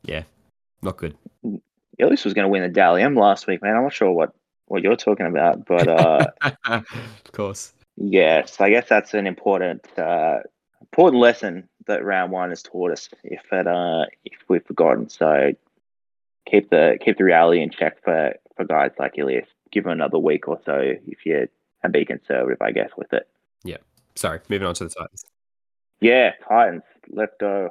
[0.03, 0.23] Yeah,
[0.81, 1.15] not good.
[1.97, 3.75] Ilias was going to win the Dally M last week, man.
[3.75, 4.33] I'm not sure what
[4.65, 6.27] what you're talking about, but uh,
[6.65, 8.45] of course, yeah.
[8.45, 10.39] So I guess that's an important uh,
[10.81, 13.09] important lesson that round one has taught us.
[13.23, 15.51] If it uh, if we've forgotten, so
[16.47, 19.47] keep the keep the reality in check for for guys like Ilias.
[19.71, 21.47] Give him another week or so if you
[21.83, 23.27] and be conservative, I guess, with it.
[23.63, 23.77] Yeah.
[24.15, 25.25] Sorry, moving on to the Titans.
[26.01, 26.83] Yeah, Titans.
[27.09, 27.69] Let's go.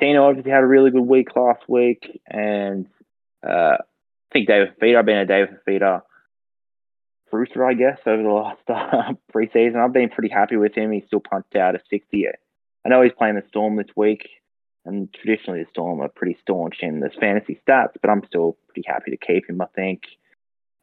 [0.00, 2.86] Tino obviously had a really good week last week, and
[3.46, 6.02] uh, I think David Fifita, I've been a David Fifita
[7.30, 9.76] fruiter, I guess, over the last uh, preseason.
[9.76, 10.92] I've been pretty happy with him.
[10.92, 12.26] He's still punched out a 60.
[12.84, 14.28] I know he's playing the Storm this week,
[14.84, 18.84] and traditionally the Storm are pretty staunch in the fantasy stats, but I'm still pretty
[18.86, 20.02] happy to keep him, I think.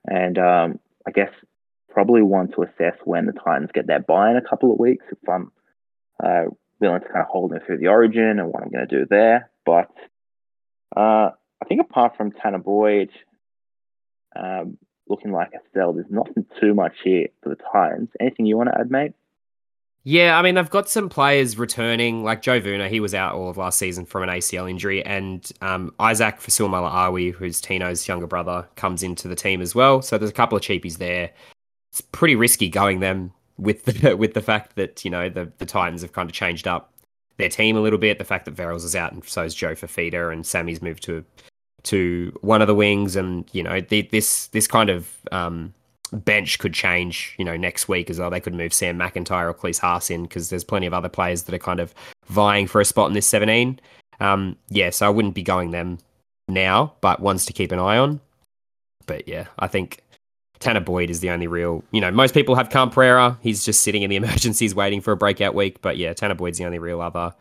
[0.06, 1.32] And um, I guess
[1.90, 5.06] probably want to assess when the Titans get their buy in a couple of weeks
[5.12, 5.52] if I'm
[6.22, 6.46] uh,
[6.80, 9.06] willing to kind of hold them through the origin and what I'm going to do
[9.10, 9.50] there.
[9.66, 9.92] But
[10.96, 11.32] uh,
[11.62, 13.10] I think apart from Tanner Boyd
[14.36, 18.10] um, looking like a sell, there's nothing too much here for the Titans.
[18.20, 19.14] Anything you want to add, mate?
[20.06, 22.90] Yeah, I mean, they've got some players returning, like Joe Vuna.
[22.90, 25.04] He was out all of last season from an ACL injury.
[25.06, 30.02] And um, Isaac Fa'asuamaleaui, who's Tino's younger brother, comes into the team as well.
[30.02, 31.32] So there's a couple of cheapies there.
[31.90, 35.66] It's pretty risky going them with the with the fact that, you know, the, the
[35.66, 36.92] Titans have kind of changed up
[37.38, 38.18] their team a little bit.
[38.18, 41.24] The fact that Verrills is out and so is Joe Fifita and Sammy's moved to
[41.84, 43.16] to one of the wings.
[43.16, 45.74] And, you know, the, this this kind of um,
[46.12, 48.30] bench could change, you know, next week as well.
[48.30, 51.44] They could move Sam McIntyre or Klese Haas in because there's plenty of other players
[51.44, 51.94] that are kind of
[52.28, 53.80] vying for a spot in this 17.
[54.20, 55.98] Um, yeah, so I wouldn't be going them
[56.48, 58.22] now, but ones to keep an eye on.
[59.06, 60.04] But yeah, I think
[60.64, 63.38] Tanner Boyd is the only real, you know, most people have Cam Pereira.
[63.42, 65.82] He's just sitting in the emergencies waiting for a breakout week.
[65.82, 67.34] But yeah, Tanner Boyd's the only real other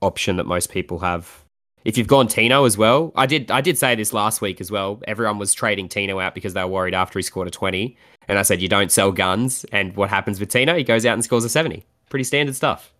[0.00, 1.44] option that most people have
[1.84, 4.70] if you've gone Tino as well, I did I did say this last week as
[4.70, 5.00] well.
[5.08, 7.96] Everyone was trading Tino out because they were worried after he scored a 20.
[8.28, 9.64] And I said you don't sell guns.
[9.72, 10.76] And what happens with Tino?
[10.76, 11.86] He goes out and scores a 70.
[12.10, 12.92] Pretty standard stuff.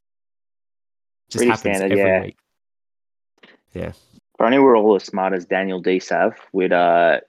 [1.29, 2.23] Just Pretty happens standard, every yeah.
[2.23, 2.37] week.
[3.75, 3.89] Yeah.
[3.89, 7.21] If only we're all as smart as Daniel D Sav, would uh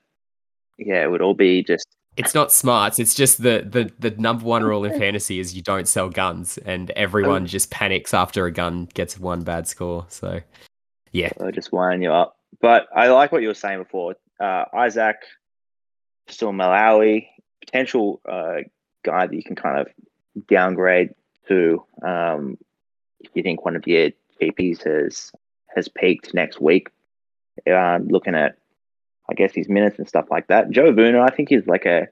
[0.78, 1.86] yeah, it would all be just
[2.24, 2.98] it's not smart.
[2.98, 6.58] It's just the, the the number one rule in fantasy is you don't sell guns,
[6.58, 7.46] and everyone oh.
[7.46, 10.06] just panics after a gun gets one bad score.
[10.08, 10.40] So
[11.12, 12.36] yeah, uh, just wind you up.
[12.60, 14.16] But I like what you were saying before.
[14.38, 15.16] Uh, Isaac,
[16.28, 17.28] still Malawi,
[17.60, 18.58] potential uh,
[19.02, 19.88] guy that you can kind of
[20.48, 21.10] downgrade
[21.48, 22.58] to um,
[23.20, 25.32] if you think one of your GPs has
[25.74, 26.88] has peaked next week.
[27.70, 28.56] Uh, looking at,
[29.30, 30.70] I guess, his minutes and stuff like that.
[30.70, 32.08] Joe Vuna, I think, is like a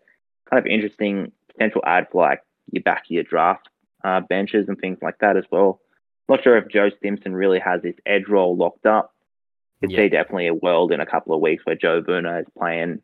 [0.48, 3.68] kind of interesting potential ad for like your back of your draft
[4.04, 5.80] uh, benches and things like that as well.
[6.28, 9.14] Not sure if Joe Stimson really has his edge role locked up.
[9.80, 9.98] Could yeah.
[9.98, 13.00] see definitely a world in a couple of weeks where Joe Vuna is playing,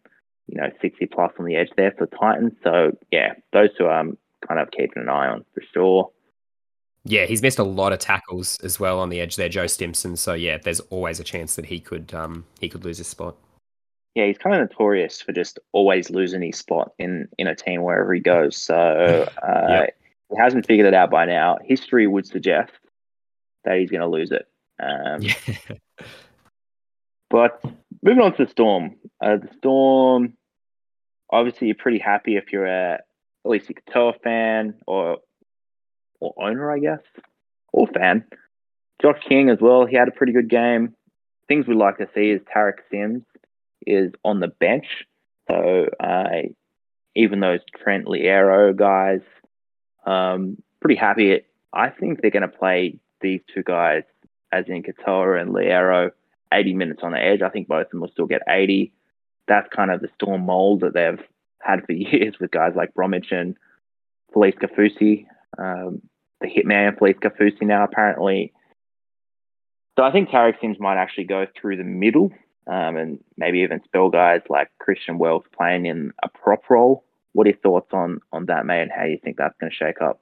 [0.46, 2.52] you know, 60 plus on the edge there for Titans.
[2.62, 6.10] So yeah, those two I'm kind of keeping an eye on for sure.
[7.04, 10.16] Yeah, he's missed a lot of tackles as well on the edge there, Joe Stimson.
[10.16, 13.36] So yeah, there's always a chance that he could um he could lose his spot.
[14.14, 17.82] Yeah, he's kind of notorious for just always losing his spot in in a team
[17.82, 18.56] wherever he goes.
[18.56, 19.96] So uh, yep.
[20.30, 21.58] he hasn't figured it out by now.
[21.64, 22.72] History would suggest
[23.64, 24.46] that he's going to lose it.
[24.80, 25.34] Um, yeah.
[27.30, 27.60] but
[28.02, 28.96] moving on to the Storm.
[29.20, 30.34] Uh, the Storm,
[31.30, 32.94] obviously, you're pretty happy if you're a
[33.44, 35.18] at least a Katoa fan or
[36.20, 37.00] or owner, I guess,
[37.72, 38.24] or fan.
[39.02, 39.86] Josh King as well.
[39.86, 40.94] He had a pretty good game.
[41.48, 43.24] Things we'd like to see is Tariq Sims
[43.86, 44.86] is on the bench.
[45.48, 46.48] So uh,
[47.14, 49.20] even those Trent Loiero guys,
[50.06, 51.42] um, pretty happy.
[51.72, 54.02] I think they're going to play these two guys,
[54.52, 56.10] as in Katoa and Loiero,
[56.52, 57.42] 80 minutes on the edge.
[57.42, 58.92] I think both of them will still get 80.
[59.48, 61.24] That's kind of the storm mold that they've
[61.60, 63.56] had for years with guys like Bromwich and
[64.34, 65.26] Felise Kaufusi,
[65.58, 66.02] um,
[66.40, 68.52] the hitman Felise Kaufusi now apparently.
[69.96, 72.32] So I think Tariq Sims might actually go through the middle
[72.66, 77.04] um, and maybe even spell guys like Christian Welch playing in a prop role.
[77.32, 79.76] What are your thoughts on on that, mate, and how you think that's going to
[79.76, 80.20] shake up?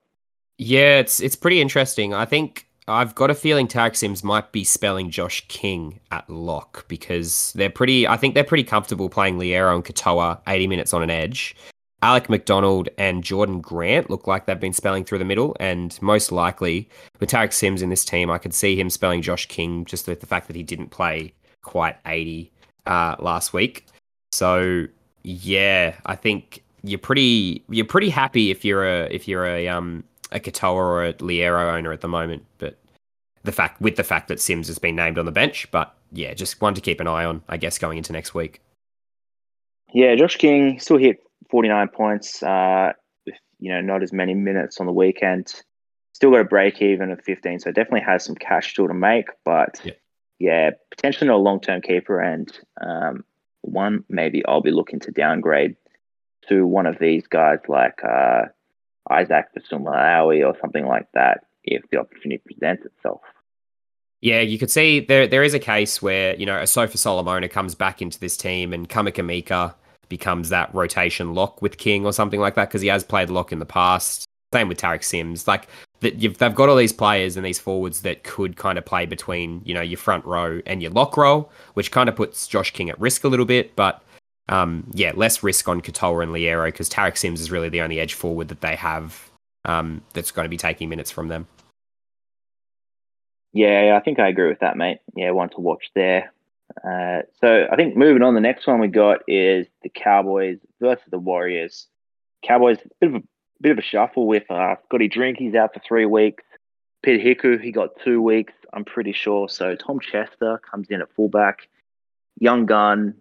[0.58, 2.14] Yeah, it's it's pretty interesting.
[2.14, 6.86] I think I've got a feeling Tariq Sims might be spelling Josh King at lock
[6.88, 8.08] because they're pretty.
[8.08, 11.54] I think they're pretty comfortable playing Loiero and Katoa 80 minutes on an edge.
[12.02, 16.32] Alec MacDonald and Jordan Grant look like they've been spelling through the middle, and most
[16.32, 16.88] likely
[17.20, 20.20] with Tariq Sims in this team, I could see him spelling Josh King just with
[20.20, 22.50] the fact that he didn't play quite 80
[22.86, 23.86] uh, last week.
[24.32, 24.86] So
[25.22, 30.04] yeah, I think you're pretty you're pretty happy if you're a if you're a um
[30.32, 32.78] a Katoa or a Loiero owner at the moment, but
[33.44, 36.34] the fact with the fact that Sims has been named on the bench, but yeah,
[36.34, 38.60] just one to keep an eye on, I guess, going into next week.
[39.92, 41.18] Yeah, Josh King still hit
[41.50, 42.92] 49 points, uh,
[43.26, 45.52] with, you know, not as many minutes on the weekend.
[46.14, 49.26] Still got a break even of 15, so definitely has some cash still to make,
[49.44, 49.92] but yeah,
[50.42, 52.20] yeah potentially not a long term keeper.
[52.20, 52.50] And
[52.80, 53.24] um,
[53.62, 55.76] one, maybe I'll be looking to downgrade
[56.48, 58.46] to one of these guys like uh,
[59.08, 63.20] Isaac Malawi or something like that if the opportunity presents itself.
[64.20, 68.02] Yeah, you could see there there is a case where, you know, Asofa-Solomona comes back
[68.02, 69.74] into this team and Kamikamica
[70.08, 73.52] becomes that rotation lock with King or something like that because he has played lock
[73.52, 74.26] in the past.
[74.52, 75.48] Same with Tariq Sims.
[75.48, 75.68] Like
[76.02, 79.62] that they've got all these players and these forwards that could kind of play between,
[79.64, 82.90] you know, your front row and your lock row, which kind of puts Josh King
[82.90, 84.02] at risk a little bit, but
[84.48, 88.00] um, yeah, less risk on Katoa and Loiero because Tariq Sims is really the only
[88.00, 89.30] edge forward that they have
[89.64, 91.46] um, that's going to be taking minutes from them.
[93.52, 94.98] Yeah, I think I agree with that, mate.
[95.14, 96.32] Yeah, one to watch there.
[96.76, 101.04] Uh, so I think moving on, the next one we got is the Cowboys versus
[101.10, 101.86] the Warriors.
[102.42, 103.22] Cowboys, a bit of a
[103.62, 105.38] bit of a shuffle with uh, Scotty Drink.
[105.38, 106.42] He's out for three weeks.
[107.02, 109.48] Peta Hiku, he got two weeks, I'm pretty sure.
[109.48, 111.68] So Tom Chester comes in at fullback.
[112.38, 113.14] Young gun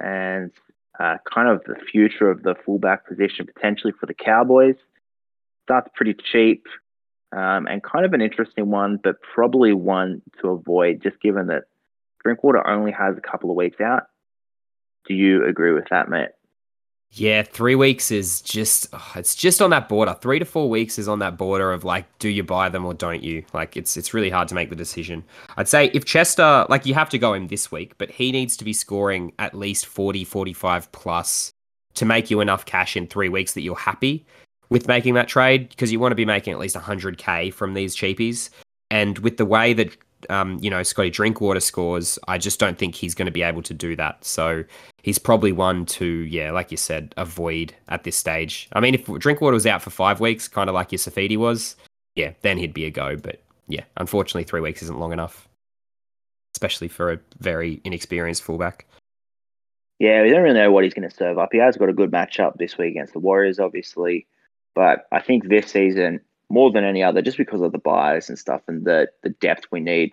[0.00, 0.50] and
[0.98, 4.76] uh, kind of the future of the fullback position potentially for the Cowboys.
[5.64, 6.66] Starts pretty cheap
[7.32, 11.64] um, and kind of an interesting one, but probably one to avoid just given that
[12.22, 14.04] Drinkwater only has a couple of weeks out.
[15.06, 16.30] Do you agree with that, mate?
[17.10, 20.16] Yeah, three weeks is just oh, it's just on that border.
[20.20, 22.92] Three to four weeks is on that border of like, do you buy them or
[22.92, 23.44] don't you?
[23.52, 25.22] Like it's it's really hard to make the decision.
[25.56, 28.56] I'd say if Chester, like you have to go him this week, but he needs
[28.56, 31.52] to be scoring at least 40, 45 plus
[31.94, 34.26] to make you enough cash in three weeks that you're happy
[34.68, 37.94] with making that trade because you want to be making at least 100k from these
[37.94, 38.50] cheapies.
[38.90, 39.96] And with the way that
[40.30, 43.62] um, you know Scotty Drinkwater scores, I just don't think he's going to be able
[43.62, 44.24] to do that.
[44.24, 44.64] So
[45.02, 48.68] he's probably one to yeah, like you said, avoid at this stage.
[48.72, 51.76] I mean, if Drinkwater was out for five weeks, kind of like your Saifiti was,
[52.14, 53.16] yeah, then he'd be a go.
[53.16, 55.48] But yeah, unfortunately, three weeks isn't long enough,
[56.54, 58.86] especially for a very inexperienced fullback.
[59.98, 61.50] Yeah, we don't really know what he's going to serve up.
[61.52, 64.26] He has got a good matchup this week against the Warriors, obviously.
[64.74, 66.20] But I think this season,
[66.54, 69.66] more than any other, just because of the bias and stuff and the the depth
[69.72, 70.12] we need,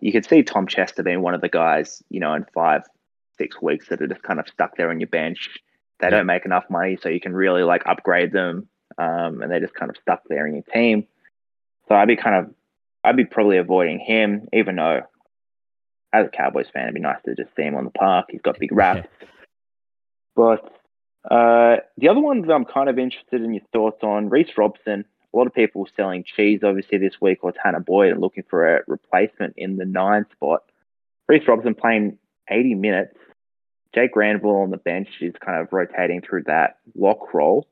[0.00, 2.82] you could see Tom Chester being one of the guys, you know, in five,
[3.38, 5.50] six weeks that are just kind of stuck there on your bench.
[5.98, 6.16] They yeah.
[6.16, 9.74] don't make enough money, so you can really like upgrade them, um, and they're just
[9.74, 11.06] kind of stuck there in your team.
[11.86, 12.54] So I'd be kind of,
[13.04, 15.02] I'd be probably avoiding him, even though
[16.12, 18.26] as a Cowboys fan, it'd be nice to just see him on the park.
[18.30, 19.08] He's got big raps.
[19.20, 19.28] Yeah.
[20.36, 20.64] But
[21.30, 25.04] uh, the other one that I'm kind of interested in your thoughts on, Reece Robson.
[25.32, 28.76] A lot of people selling cheese obviously this week or Tanah Boyd and looking for
[28.76, 30.64] a replacement in the nine spot.
[31.28, 33.16] Reece Robson playing 80 minutes.
[33.94, 37.66] Jake Granville on the bench is kind of rotating through that lock role.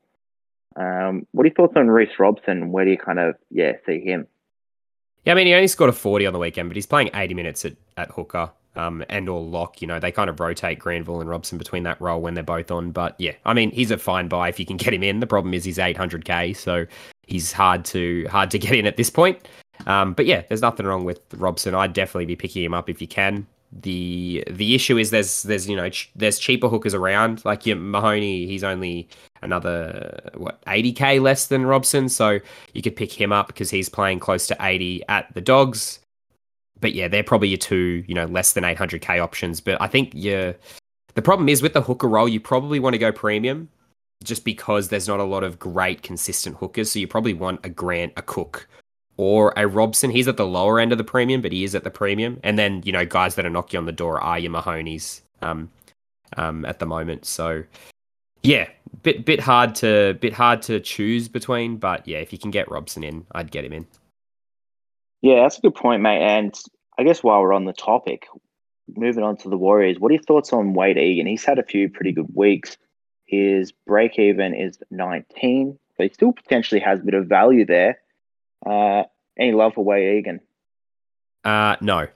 [0.75, 2.71] Um, what are your thoughts on Reece Robson?
[2.71, 4.27] Where do you kind of yeah see him?
[5.25, 7.33] Yeah, I mean he only scored a 40 on the weekend, but he's playing 80
[7.33, 9.81] minutes at, at hooker um, and or lock.
[9.81, 12.71] You know, they kind of rotate Granville and Robson between that role when they're both
[12.71, 12.91] on.
[12.91, 15.19] But yeah, I mean, he's a fine buy if you can get him in.
[15.19, 16.85] The problem is he's 800k, so
[17.29, 19.47] he's hard to hard to get in at this point.
[19.85, 21.73] Um, but yeah, there's nothing wrong with Robson.
[21.73, 23.47] I'd definitely be picking him up if you can.
[23.71, 27.77] The the issue is there's there's you know ch- there's cheaper hookers around like your
[27.77, 28.47] Mahoney.
[28.47, 29.07] He's only
[29.41, 32.39] another what 80k less than Robson, so
[32.73, 35.99] you could pick him up because he's playing close to 80 at the Dogs
[36.81, 39.59] but yeah, they're probably your two, you know, less than 800k options.
[39.59, 40.55] But I think you
[41.15, 43.69] the problem is with the hooker role, you probably want to go premium
[44.23, 46.91] just because there's not a lot of great consistent hookers.
[46.91, 48.67] So you probably want a Grant, a Cook,
[49.17, 50.11] or a Robson.
[50.11, 52.39] He's at the lower end of the premium, but he is at the premium.
[52.43, 55.69] And then, you know, guys that are knocking on the door are your Mahoney's um,
[56.37, 57.25] um, at the moment.
[57.25, 57.63] So
[58.43, 58.69] yeah,
[59.03, 62.69] bit bit hard to bit hard to choose between, but yeah, if you can get
[62.69, 63.87] Robson in, I'd get him in.
[65.21, 66.21] Yeah, that's a good point, mate.
[66.21, 66.57] And
[66.97, 68.27] I guess while we're on the topic,
[68.95, 71.27] moving on to the Warriors, what are your thoughts on Wayde Egan?
[71.27, 72.77] He's had a few pretty good weeks.
[73.29, 77.99] His break even is 19, So he still potentially has a bit of value there.
[78.65, 79.03] Uh,
[79.37, 80.39] any love for Wayde Egan?
[81.45, 82.07] Uh, no,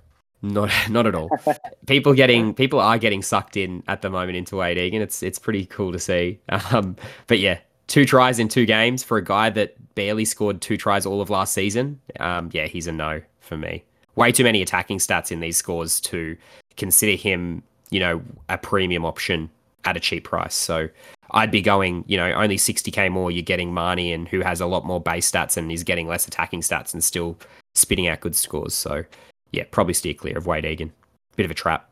[0.41, 1.29] Not not at all.
[1.85, 5.03] people getting people are getting sucked in at the moment into Wayde Egan.
[5.03, 6.39] It's it's pretty cool to see.
[6.71, 6.95] Um,
[7.27, 11.05] but yeah, two tries in two games for a guy that barely scored two tries
[11.05, 12.01] all of last season.
[12.19, 13.83] Um, yeah, he's a no for me.
[14.15, 16.35] Way too many attacking stats in these scores to
[16.75, 17.61] consider him,
[17.91, 19.51] you know, a premium option
[19.85, 20.55] at a cheap price.
[20.55, 20.89] So
[21.31, 23.31] I'd be going, you know, only 60k more.
[23.31, 26.27] You're getting Marnie and who has a lot more base stats and is getting less
[26.27, 27.37] attacking stats and still
[27.75, 28.73] spitting out good scores.
[28.73, 29.03] So
[29.51, 30.91] yeah, probably steer clear of Wayde Egan.
[31.35, 31.89] Bit of a trap.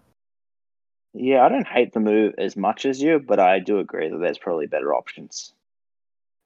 [1.13, 4.17] Yeah, I don't hate the move as much as you, but I do agree that
[4.17, 5.53] there's probably better options.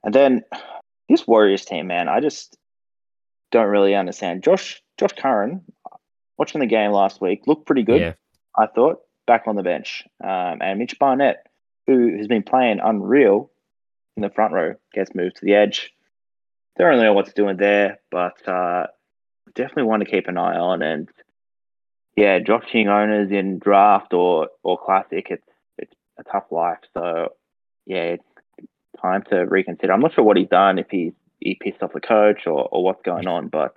[0.04, 0.44] And then
[1.08, 2.58] this Warriors team, man, I just
[3.52, 4.44] don't really understand.
[4.44, 5.62] Josh Josh Curran,
[6.38, 8.02] watching the game last week, looked pretty good.
[8.02, 8.14] Yeah.
[8.58, 11.48] I thought back on the bench, um, and Mitch Barnett,
[11.88, 13.52] who has been playing unreal
[14.16, 15.94] in the front row, gets moved to the edge.
[16.78, 18.88] Don't really know what's doing there, but uh,
[19.54, 20.82] definitely one to keep an eye on.
[20.82, 21.10] And
[22.16, 25.48] yeah, jockeying owners in draft or or classic, it's
[25.78, 26.80] it's a tough life.
[26.94, 27.34] So
[27.86, 28.24] yeah, it's
[29.02, 29.94] time to reconsider.
[29.94, 32.84] I'm not sure what he's done, if he's he pissed off the coach or, or
[32.84, 33.76] what's going on, but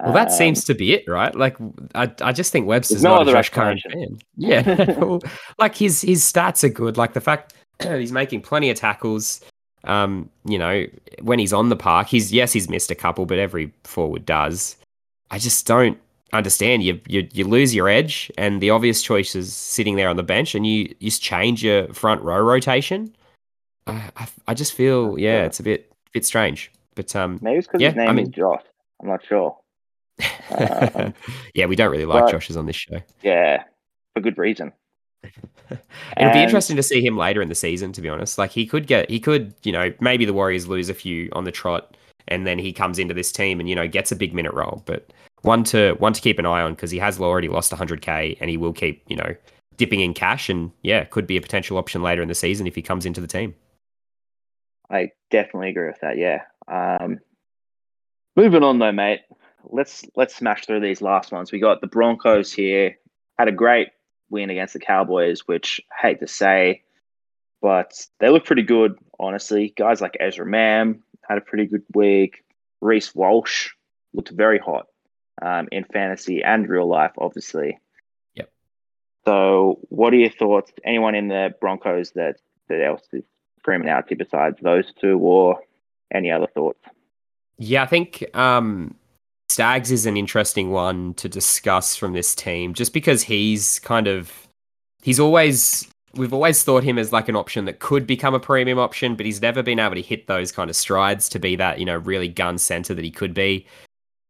[0.00, 1.34] well, that um, seems to be it, right?
[1.34, 1.56] Like,
[1.94, 4.18] I, I just think Webster's no not a Josh Curran fan.
[4.36, 5.18] Yeah,
[5.58, 6.96] like his his stats are good.
[6.96, 9.40] Like the fact he's making plenty of tackles.
[9.84, 10.86] Um, you know,
[11.22, 14.76] when he's on the park, he's yes, he's missed a couple, but every forward does.
[15.30, 15.98] I just don't
[16.32, 16.82] understand.
[16.82, 20.22] You you you lose your edge, and the obvious choice is sitting there on the
[20.22, 23.14] bench, and you you just change your front row rotation.
[23.86, 26.70] I I, I just feel yeah, it's a bit bit strange.
[26.94, 28.62] But um, maybe it's because yeah, his name I mean, is Josh.
[29.00, 29.56] I'm not sure.
[30.50, 31.14] Um,
[31.54, 33.00] yeah, we don't really like Josh's on this show.
[33.22, 33.64] Yeah,
[34.14, 34.72] for good reason.
[35.24, 35.78] It'll
[36.16, 36.32] and...
[36.32, 37.92] be interesting to see him later in the season.
[37.92, 40.88] To be honest, like he could get, he could, you know, maybe the Warriors lose
[40.88, 41.96] a few on the trot,
[42.28, 44.82] and then he comes into this team and you know gets a big minute role.
[44.84, 48.38] But one to one to keep an eye on because he has already lost 100k
[48.40, 49.34] and he will keep, you know,
[49.76, 52.74] dipping in cash and yeah, could be a potential option later in the season if
[52.74, 53.54] he comes into the team.
[54.90, 56.16] I definitely agree with that.
[56.18, 56.42] Yeah.
[56.68, 57.18] Um,
[58.36, 59.20] moving on though, mate.
[59.64, 61.52] Let's let's smash through these last ones.
[61.52, 62.98] We got the Broncos here.
[63.38, 63.88] Had a great
[64.30, 66.82] win against the Cowboys, which I hate to say,
[67.60, 69.72] but they look pretty good, honestly.
[69.76, 72.44] Guys like Ezra Mam had a pretty good week.
[72.80, 73.70] Reece Walsh
[74.12, 74.88] looked very hot
[75.40, 77.78] um, in fantasy and real life, obviously.
[78.34, 78.50] Yep.
[79.24, 80.72] So, what are your thoughts?
[80.84, 82.36] Anyone in the Broncos that
[82.68, 83.24] that else is
[83.58, 85.60] screaming out to besides those two, or
[86.12, 86.80] any other thoughts?
[87.58, 88.96] Yeah, I think um,
[89.52, 94.48] Staggs is an interesting one to discuss from this team, just because he's kind of
[95.02, 98.78] he's always we've always thought him as like an option that could become a premium
[98.78, 101.78] option, but he's never been able to hit those kind of strides to be that
[101.78, 103.66] you know really gun center that he could be.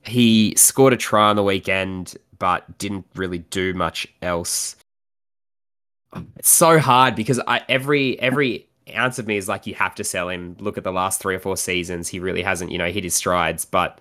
[0.03, 4.75] He scored a try on the weekend, but didn't really do much else.
[6.37, 8.67] It's so hard because I every every
[8.97, 10.57] ounce of me is like you have to sell him.
[10.59, 13.15] Look at the last three or four seasons; he really hasn't, you know, hit his
[13.15, 13.65] strides.
[13.65, 14.01] But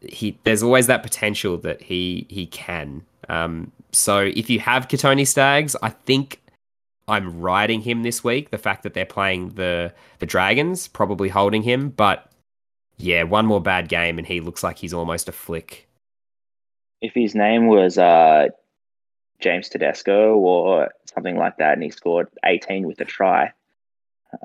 [0.00, 3.02] he, there's always that potential that he he can.
[3.28, 6.40] Um, so if you have Kotoni Staggs, I think
[7.08, 8.50] I'm riding him this week.
[8.50, 12.30] The fact that they're playing the the Dragons, probably holding him, but
[12.98, 15.88] yeah, one more bad game and he looks like he's almost a flick.
[17.00, 18.48] If his name was uh,
[19.40, 23.52] James Tedesco or something like that, and he scored 18 with a try,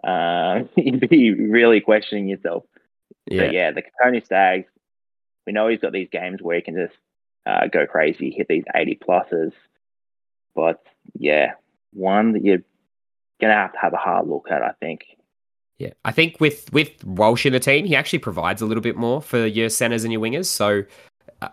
[0.03, 2.63] uh, you'd be really questioning yourself.
[3.25, 3.71] Yeah, but yeah.
[3.71, 4.69] The Kotoni Staggs,
[5.45, 6.97] we know he's got these games where he can just
[7.45, 9.51] uh, go crazy, hit these eighty pluses.
[10.55, 10.83] But
[11.13, 11.53] yeah,
[11.91, 12.63] one that you're
[13.41, 15.05] gonna have to have a hard look at, I think.
[15.77, 18.95] Yeah, I think with with Walsh in the team, he actually provides a little bit
[18.95, 20.45] more for your centers and your wingers.
[20.45, 20.83] So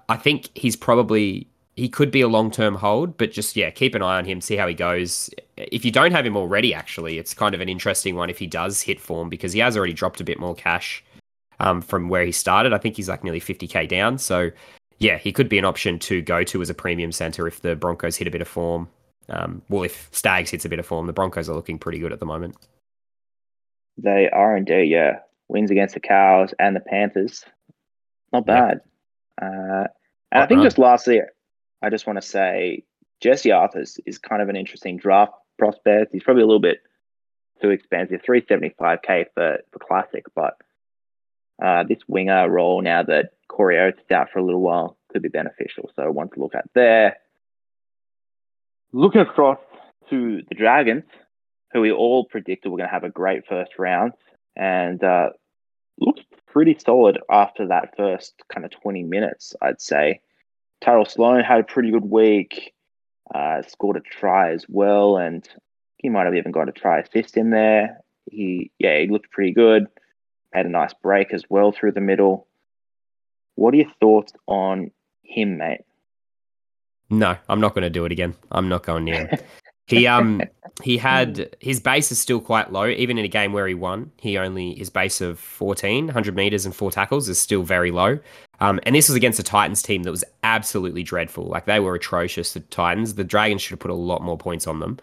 [0.08, 3.94] I think he's probably he could be a long term hold, but just yeah, keep
[3.94, 5.30] an eye on him, see how he goes.
[5.56, 8.46] If you don't have him already, actually, it's kind of an interesting one if he
[8.46, 11.02] does hit form because he has already dropped a bit more cash
[11.60, 12.72] um, from where he started.
[12.72, 14.18] I think he's like nearly 50k down.
[14.18, 14.50] So
[14.98, 17.76] yeah, he could be an option to go to as a premium center if the
[17.76, 18.88] Broncos hit a bit of form.
[19.28, 22.12] Um, well, if Staggs hits a bit of form, the Broncos are looking pretty good
[22.12, 22.56] at the moment.
[23.96, 25.20] They are indeed, yeah.
[25.48, 27.44] Wins against the Cows and the Panthers.
[28.32, 28.80] Not bad.
[29.40, 29.48] Yeah.
[29.48, 29.86] Uh,
[30.32, 31.20] and I think just lastly,
[31.82, 32.84] I just want to say
[33.20, 36.12] Jesse Arthars is kind of an interesting draft prospect.
[36.12, 36.78] He's probably a little bit
[37.60, 40.56] too expensive, 375k for, for classic, but
[41.62, 45.22] uh, this winger role now that Corey Oates is out for a little while could
[45.22, 45.90] be beneficial.
[45.96, 47.16] So one to look at there.
[48.92, 49.58] Looking across
[50.10, 51.04] to the Dragons,
[51.72, 54.12] who we all predicted were going to have a great first round,
[54.56, 55.30] and uh,
[55.98, 60.20] looked pretty solid after that first kind of 20 minutes, I'd say
[60.80, 62.72] Tyrell Sloan had a pretty good week,
[63.32, 65.48] uh, scored a try as well, and
[65.98, 68.00] he might have even got a try assist in there.
[68.30, 69.86] He, yeah, he looked pretty good.
[70.52, 72.46] Had a nice break as well through the middle.
[73.54, 74.90] What are your thoughts on
[75.22, 75.82] him, mate?
[77.08, 78.34] No, I'm not going to do it again.
[78.50, 79.38] I'm not going near him.
[79.86, 80.40] He um
[80.82, 82.86] he had his base is still quite low.
[82.86, 86.64] Even in a game where he won, he only his base of 14, 100 meters
[86.64, 88.18] and four tackles is still very low.
[88.60, 91.46] Um, and this was against a Titans team that was absolutely dreadful.
[91.46, 92.52] Like they were atrocious.
[92.52, 94.98] The Titans, the Dragons should have put a lot more points on them.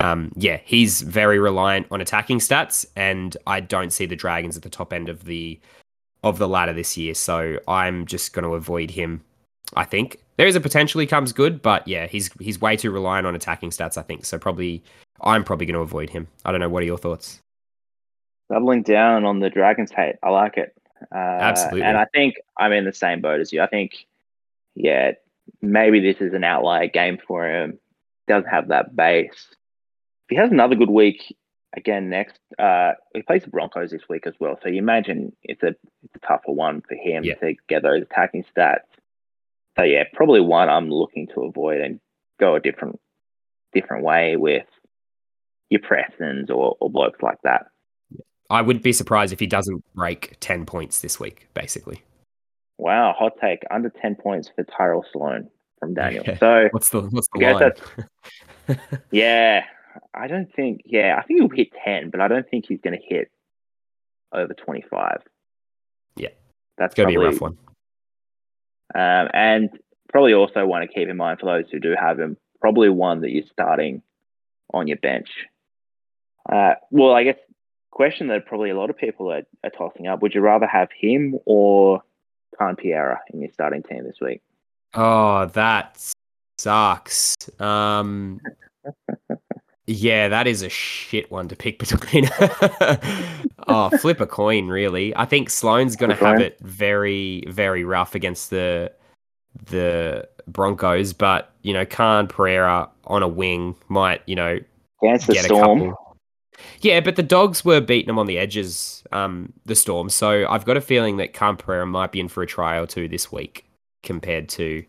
[0.00, 4.62] Um, yeah, he's very reliant on attacking stats, and I don't see the Dragons at
[4.62, 5.58] the top end of the
[6.22, 7.14] of the ladder this year.
[7.14, 9.22] So I'm just going to avoid him.
[9.74, 12.90] I think there is a potential he comes good, but yeah, he's he's way too
[12.90, 13.98] reliant on attacking stats.
[13.98, 14.38] I think so.
[14.38, 14.82] Probably,
[15.20, 16.28] I'm probably going to avoid him.
[16.44, 16.68] I don't know.
[16.68, 17.40] What are your thoughts?
[18.50, 20.16] Doubling down on the Dragons hate.
[20.22, 20.74] I like it.
[21.12, 21.82] Uh, Absolutely.
[21.82, 23.60] And I think I'm in the same boat as you.
[23.60, 24.06] I think,
[24.74, 25.12] yeah,
[25.60, 27.78] maybe this is an outlier game for him.
[28.26, 29.48] Doesn't have that base.
[30.28, 31.36] He has another good week
[31.76, 34.58] again next, uh, he plays the Broncos this week as well.
[34.62, 37.34] So you imagine it's a it's a tougher one for him Yeah.
[37.36, 38.78] to get those attacking stats.
[39.78, 42.00] So yeah, probably one I'm looking to avoid and
[42.40, 43.00] go a different
[43.72, 44.66] different way with
[45.70, 47.66] your Prestons or, or blokes like that.
[48.50, 51.48] I would be surprised if he doesn't break ten points this week.
[51.54, 52.02] Basically,
[52.78, 56.24] Wow, hot take under ten points for Tyrell Sloan from Daniel.
[56.26, 56.38] Yeah.
[56.38, 58.78] So what's the what's the line?
[59.10, 59.64] yeah,
[60.14, 62.98] I don't think yeah, I think he'll hit ten, but I don't think he's gonna
[63.02, 63.30] hit
[64.32, 65.22] over twenty five.
[66.16, 66.28] Yeah.
[66.76, 67.58] That's gonna be a rough one.
[68.94, 69.70] Um, and
[70.10, 73.20] probably also want to keep in mind for those who do have him, probably one
[73.20, 74.02] that you're starting
[74.72, 75.28] on your bench.
[76.50, 77.36] Uh, well, I guess
[77.90, 80.88] question that probably a lot of people are, are tossing up: Would you rather have
[80.98, 82.02] him or
[82.56, 84.40] Khan Pereira in your starting team this week?
[84.94, 86.00] Oh, that
[86.56, 87.36] sucks.
[87.60, 88.40] Um,
[89.88, 92.28] yeah, that is a shit one to pick between.
[93.68, 95.16] oh, flip a coin, really.
[95.16, 98.92] I think Sloan's going to have it very, very rough against the
[99.66, 104.58] the Broncos, but you know, Khan Pereira on a wing might, you know,
[105.02, 105.80] Against the get Storm.
[105.80, 106.16] a couple.
[106.80, 110.10] Yeah, but the dogs were beating them on the edges, um, the storm.
[110.10, 112.86] So I've got a feeling that Khan Pereira might be in for a try or
[112.86, 113.64] two this week
[114.02, 114.84] compared to.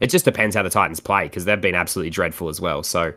[0.00, 2.82] It just depends how the Titans play because they've been absolutely dreadful as well.
[2.82, 3.14] So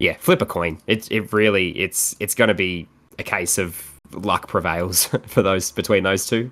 [0.00, 0.78] yeah, flip a coin.
[0.88, 2.88] It it really it's it's going to be
[3.18, 6.50] a case of luck prevails for those between those two.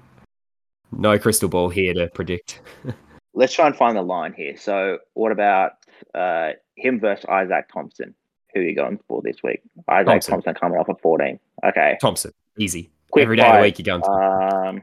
[0.92, 2.60] No crystal ball here to predict.
[3.34, 4.56] Let's try and find the line here.
[4.56, 5.72] So, what about
[6.14, 8.14] uh, him versus Isaac Thompson?
[8.54, 9.60] Who are you going for this week?
[9.88, 10.32] Isaac Thompson.
[10.32, 11.38] Thompson, coming off at 14.
[11.64, 11.98] Okay.
[12.00, 12.90] Thompson, easy.
[13.10, 14.10] Quick Every day of the week you're going to.
[14.10, 14.82] Um,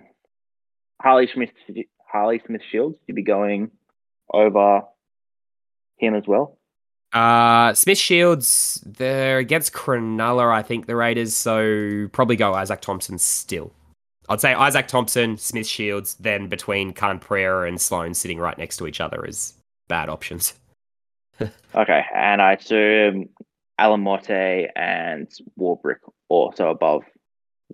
[1.01, 1.49] Harley Smith,
[2.07, 3.72] Harley Smith Shields, you'd be going
[4.32, 4.84] over
[5.97, 6.57] him as well.
[7.16, 11.34] Uh, Smith Shields, they're against Cronulla, I think, the Raiders.
[11.34, 13.72] So probably go Isaac Thompson still.
[14.28, 18.78] I'd say Isaac Thompson, Smith Shields, then between Khan Pereira and Sloan sitting right next
[18.78, 19.53] to each other is
[19.88, 20.53] bad options.
[21.76, 23.28] Okay, and I assume
[23.78, 25.28] Alamoti and
[25.59, 25.97] Warbrick
[26.30, 27.03] also above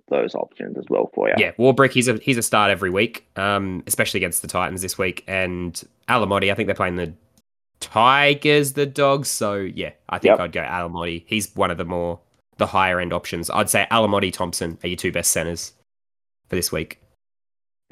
[0.08, 1.34] those options as well for you.
[1.38, 4.98] Yeah, Warbrick, he's a he's a start every week, um, especially against the Titans this
[4.98, 5.22] week.
[5.28, 7.12] And Alamoti, I think they're playing the
[7.82, 9.28] Tigers, the Dogs.
[9.28, 10.40] So yeah, I think Yep.
[10.40, 11.24] I'd go Alamoti.
[11.26, 12.20] He's one of the more
[12.56, 13.50] the higher end options.
[13.50, 15.72] I'd say Alamoti, Thompson are your two best centers
[16.48, 16.98] for this week.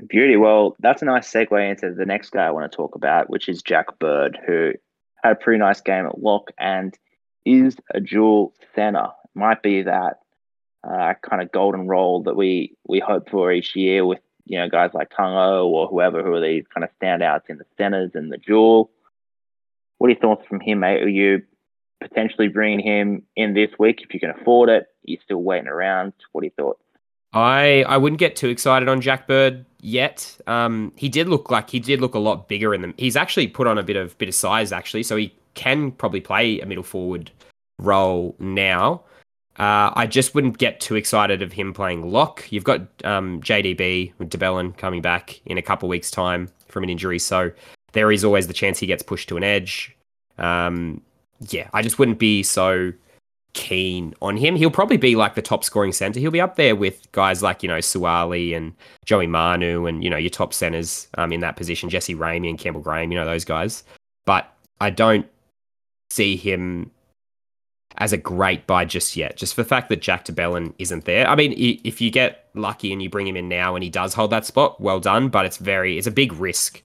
[0.08, 0.36] Beauty.
[0.36, 3.48] Well, that's a nice segue into the next guy I want to talk about, which
[3.48, 4.72] is Jack Bird, who
[5.22, 6.96] had a pretty nice game at lock and
[7.44, 9.08] is a dual center.
[9.34, 10.20] Might be that
[10.84, 14.68] uh, kind of golden role that we we hope for each year with you know
[14.68, 18.32] guys like Tungo or whoever who are these kind of standouts in the centers and
[18.32, 18.90] the dual.
[20.00, 21.02] What are your thoughts from him, mate?
[21.02, 21.42] Are you
[22.00, 24.86] potentially bringing him in this week if you can afford it?
[25.04, 26.14] You're you still waiting around?
[26.32, 26.80] What are your thoughts?
[27.34, 30.40] I I wouldn't get too excited on Jack Bird yet.
[30.46, 32.94] Um, he did look like he did look a lot bigger in them.
[32.96, 36.22] He's actually put on a bit of bit of size actually, so he can probably
[36.22, 37.30] play a middle forward
[37.78, 39.02] role now.
[39.58, 42.50] Uh, I just wouldn't get too excited of him playing lock.
[42.50, 46.84] You've got um, JDB with de Belin coming back in a couple weeks' time from
[46.84, 47.50] an injury, so
[47.92, 49.96] there is always the chance he gets pushed to an edge.
[50.38, 51.02] Um,
[51.48, 52.92] yeah, I just wouldn't be so
[53.52, 54.56] keen on him.
[54.56, 56.20] He'll probably be like the top scoring center.
[56.20, 58.74] He'll be up there with guys like, you know, Suaalii and
[59.04, 62.58] Joey Manu and, you know, your top centers um, in that position, Jesse Ramien and
[62.58, 63.82] Campbell Graham, you know, those guys.
[64.24, 65.26] But I don't
[66.10, 66.90] see him
[67.98, 69.36] as a great buy just yet.
[69.36, 71.26] Just for the fact that Jack de Belin isn't there.
[71.26, 74.14] I mean, if you get lucky and you bring him in now and he does
[74.14, 75.28] hold that spot, well done.
[75.28, 76.82] But it's very, it's a big risk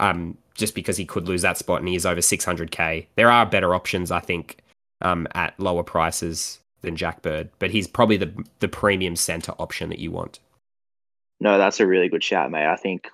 [0.00, 3.06] um, just because he could lose that spot and he is over 600k.
[3.14, 4.58] There are better options, I think,
[5.00, 9.90] um, at lower prices than Jack Bird, but he's probably the the premium center option
[9.90, 10.40] that you want.
[11.38, 12.66] No, that's a really good shout, mate.
[12.66, 13.08] I think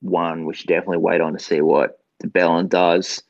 [0.00, 3.22] one we should definitely wait on to see what de Belin does.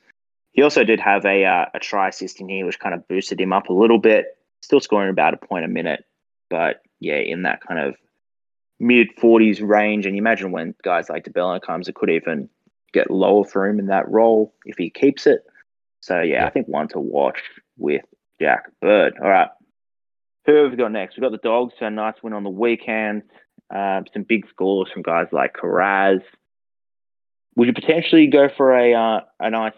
[0.52, 3.40] He also did have a uh, a try assist in here, which kind of boosted
[3.40, 4.36] him up a little bit.
[4.62, 6.04] Still scoring about a point a minute,
[6.50, 7.96] but yeah, in that kind of
[8.78, 10.06] mid 40s range.
[10.06, 12.48] And you imagine when guys like de Belin comes, it could even
[12.92, 15.44] get lower for him in that role if he keeps it.
[16.00, 16.46] So yeah, yeah.
[16.46, 17.38] I think one to watch
[17.76, 18.02] with
[18.40, 19.14] Jack Bird.
[19.22, 19.50] All right.
[20.46, 21.16] Who have we got next?
[21.16, 23.22] We've got the Dogs, so a nice win on the weekend.
[23.72, 26.22] Um, some big scores from guys like Kiraz.
[27.56, 29.74] Would you potentially go for a uh, a nice,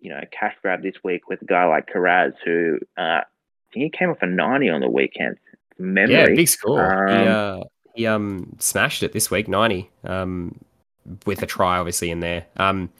[0.00, 3.24] you know, cash grab this week with a guy like Kiraz, who uh, I
[3.72, 5.36] think he came off a ninety on the weekend?
[5.78, 6.14] Memory.
[6.14, 7.08] Yeah, big score.
[7.08, 7.60] Um, he, uh,
[7.94, 9.90] he um smashed it this week, ninety.
[10.04, 10.58] Um,
[11.26, 12.46] with a try obviously in there.
[12.56, 12.90] Um,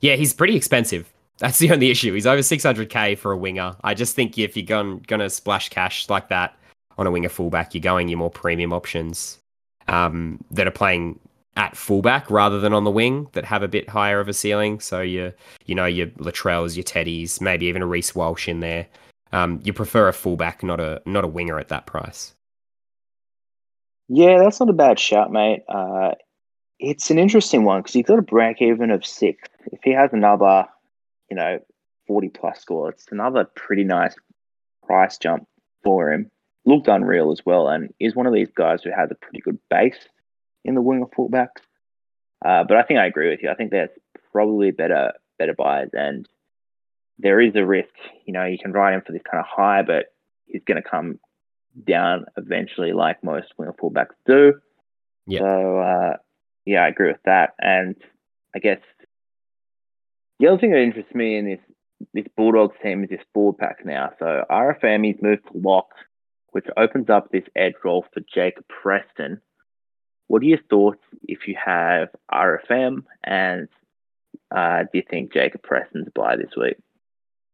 [0.00, 1.12] yeah, he's pretty expensive.
[1.38, 2.12] That's the only issue.
[2.14, 3.76] He's over 600k for a winger.
[3.84, 6.56] I just think if you're going to splash cash like that
[6.96, 9.38] on a winger fullback, you're going your more premium options
[9.86, 11.18] um, that are playing
[11.56, 14.80] at fullback rather than on the wing that have a bit higher of a ceiling.
[14.80, 15.32] So you
[15.66, 18.86] you know your Latrells, your Teddies, maybe even a Reece Walsh in there.
[19.32, 22.34] Um, you prefer a fullback, not a not a winger at that price.
[24.08, 25.64] Yeah, that's not a bad shout, mate.
[25.68, 26.12] Uh,
[26.78, 29.48] it's an interesting one because he's got a break even of six.
[29.72, 30.66] If he has another,
[31.30, 31.60] you know,
[32.06, 34.14] 40 plus score, it's another pretty nice
[34.86, 35.46] price jump
[35.82, 36.30] for him.
[36.64, 39.58] Looked unreal as well, and is one of these guys who has a pretty good
[39.70, 39.98] base
[40.64, 41.62] in the winger fullbacks.
[42.44, 43.50] Uh, but I think I agree with you.
[43.50, 43.90] I think there's
[44.32, 46.28] probably better better buys, and
[47.18, 47.94] there is a risk.
[48.26, 50.12] You know, you can ride him for this kind of high, but
[50.46, 51.18] he's going to come
[51.86, 54.60] down eventually, like most winger fullbacks do.
[55.26, 55.40] Yeah.
[55.40, 56.16] So uh,
[56.68, 57.54] yeah, I agree with that.
[57.58, 57.96] And
[58.54, 58.80] I guess
[60.38, 61.60] the other thing that interests me in this
[62.12, 64.10] this Bulldogs team is this forward pack now.
[64.18, 65.88] So RFM moved to lock,
[66.50, 69.40] which opens up this edge role for Jacob Preston.
[70.28, 73.68] What are your thoughts if you have RFM and
[74.54, 76.76] uh, do you think Jacob Preston's buy this week?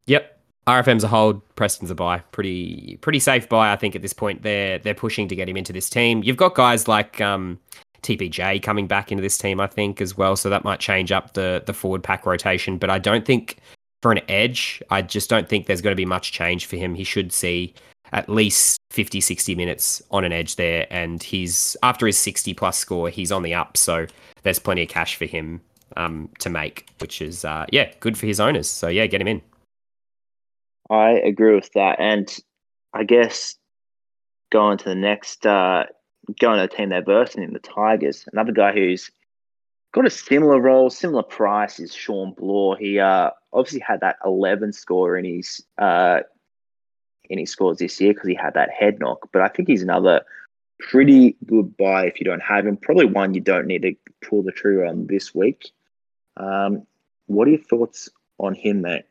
[0.07, 0.41] Yep.
[0.67, 2.19] RFM's a hold, Preston's a buy.
[2.33, 4.43] Pretty pretty safe buy, I think, at this point.
[4.43, 6.23] They're they're pushing to get him into this team.
[6.23, 7.61] You've got guys like um,
[8.05, 10.37] TPJ coming back into this team, I think, as well.
[10.37, 12.79] So that might change up the the forward pack rotation.
[12.79, 13.59] But I don't think
[14.03, 16.95] for an edge, I just don't think there's going to be much change for him.
[16.95, 17.75] He should see
[18.13, 20.87] at least 50, 60 minutes on an edge there.
[20.91, 23.77] And he's after his 60 plus score, he's on the up.
[23.77, 24.07] So
[24.43, 25.61] there's plenty of cash for him
[25.97, 28.71] um, to make, which is, uh, yeah, good for his owners.
[28.71, 29.43] So yeah, get him in.
[30.91, 31.97] I agree with that.
[31.99, 32.29] And
[32.93, 33.57] I guess
[34.53, 35.85] going to the next uh,
[36.41, 38.25] going to the team they're bursting in, the Tigers.
[38.33, 39.11] Another guy who's
[39.93, 42.77] got a similar role, similar price is Shawn Blore.
[42.77, 46.21] He uh, obviously had that 11 score in his uh,
[47.31, 49.29] in his scores this year because he had that head knock.
[49.33, 50.23] But I think he's another
[50.79, 52.77] pretty good buy if you don't have him.
[52.77, 53.95] Probably one you don't need to
[54.29, 55.71] pull the trigger on this week.
[56.37, 56.87] Um,
[57.27, 58.09] what are your thoughts
[58.39, 59.05] on him, mate?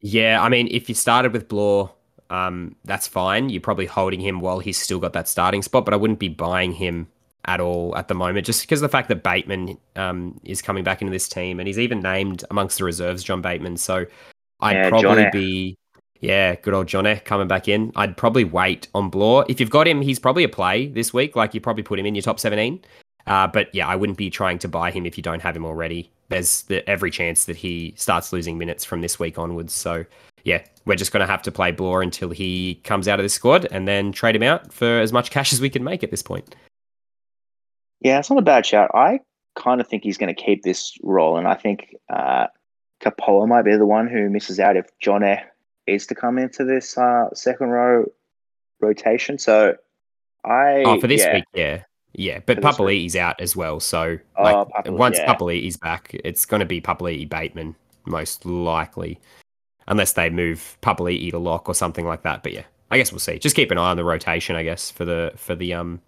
[0.00, 1.92] Yeah, I mean, if you started with Blore,
[2.30, 3.48] um, that's fine.
[3.48, 6.28] You're probably holding him while he's still got that starting spot, but I wouldn't be
[6.28, 7.08] buying him
[7.44, 10.84] at all at the moment, just because of the fact that Bateman um, is coming
[10.84, 13.76] back into this team, and he's even named amongst the reserves, John Bateman.
[13.76, 14.06] So
[14.60, 15.78] I'd yeah, probably be,
[16.20, 17.92] yeah, good old Johnny coming back in.
[17.94, 19.44] I'd probably wait on Blore.
[19.48, 21.36] If you've got him, he's probably a play this week.
[21.36, 22.84] Like you probably put him in your top 17.
[23.26, 25.64] Uh, but yeah, I wouldn't be trying to buy him if you don't have him
[25.64, 26.10] already.
[26.28, 29.72] There's the, every chance that he starts losing minutes from this week onwards.
[29.72, 30.04] So
[30.46, 33.28] yeah, we're just going to have to play Blore until he comes out of the
[33.28, 36.12] squad and then trade him out for as much cash as we can make at
[36.12, 36.54] this point.
[38.00, 38.92] Yeah, it's not a bad shout.
[38.94, 39.20] I
[39.56, 42.46] kind of think he's going to keep this role, and I think uh,
[43.00, 45.24] Capola might be the one who misses out if John
[45.86, 48.04] is to come into this uh, second row
[48.80, 49.38] rotation.
[49.38, 49.76] So
[50.44, 51.34] I oh for this yeah.
[51.34, 51.82] week, yeah.
[52.12, 53.78] Yeah, but Papali'i's out as well.
[53.78, 54.54] So oh, like,
[54.86, 55.34] oh, once yeah.
[55.34, 57.74] Papali'i's back, it's going to be Papali'i Bateman
[58.06, 59.20] most likely
[59.88, 62.42] unless they move Papali'i to lock or something like that.
[62.42, 63.38] But yeah, I guess we'll see.
[63.38, 66.00] Just keep an eye on the rotation, I guess, for the for the um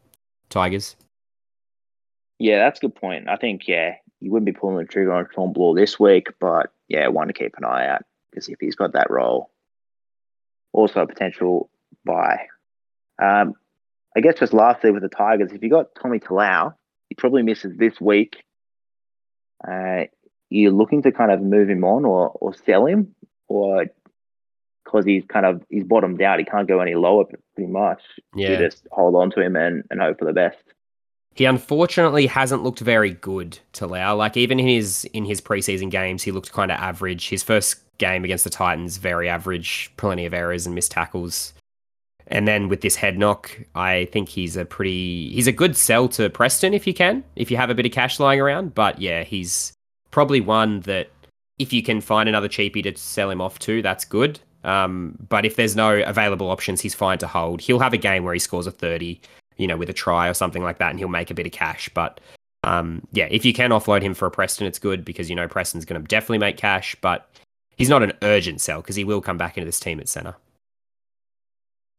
[0.50, 0.96] Tigers.
[2.38, 3.28] Yeah, that's a good point.
[3.28, 6.72] I think yeah, you wouldn't be pulling the trigger on Shawn Blore this week, but
[6.88, 9.50] yeah, one to keep an eye out because if he's got that role,
[10.72, 11.70] also a potential
[12.04, 12.46] buy.
[13.20, 13.54] Um,
[14.16, 16.74] I guess just lastly with the Tigers, if you got Tommy Talau,
[17.08, 18.36] he probably misses this week.
[19.66, 20.04] Uh,
[20.50, 23.14] you're looking to kind of move him on or, or sell him
[23.48, 23.86] or
[24.84, 28.02] because he's kind of he's bottomed out, he can't go any lower pretty much.
[28.34, 30.58] Yeah, you just hold on to him and, and hope for the best.
[31.34, 34.16] He unfortunately hasn't looked very good Talau.
[34.16, 37.28] Like even in his in his preseason games, he looked kind of average.
[37.28, 41.52] His first game against the Titans, very average, plenty of errors and missed tackles.
[42.26, 46.08] And then with this head knock, I think he's a pretty he's a good sell
[46.08, 48.74] to Preston if you can, if you have a bit of cash lying around.
[48.74, 49.72] But yeah, he's
[50.10, 51.10] probably one that
[51.58, 54.40] if you can find another cheapie to sell him off to, that's good.
[54.64, 57.60] Um, but if there's no available options, he's fine to hold.
[57.60, 59.20] He'll have a game where he scores a 30,
[59.56, 61.52] you know, with a try or something like that, and he'll make a bit of
[61.52, 61.88] cash.
[61.94, 62.20] But
[62.64, 65.48] um, yeah, if you can offload him for a Preston, it's good because you know
[65.48, 67.28] Preston's going to definitely make cash, but
[67.76, 70.34] he's not an urgent sell because he will come back into this team at centre.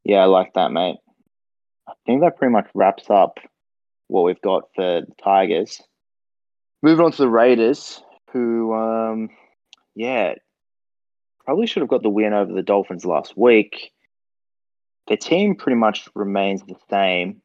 [0.03, 0.97] Yeah, I like that, mate.
[1.87, 3.39] I think that pretty much wraps up
[4.07, 5.81] what we've got for the Tigers.
[6.81, 8.01] Moving on to the Raiders,
[8.31, 9.29] who, um,
[9.99, 10.35] yeah,
[11.43, 13.91] probably should have got the win over the Dolphins last week.
[15.07, 17.41] The team pretty much remains the same.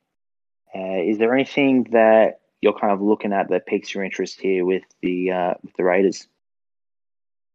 [0.72, 4.64] Uh, is there anything that you're kind of looking at that piques your interest here
[4.64, 6.28] with the uh, with the Raiders?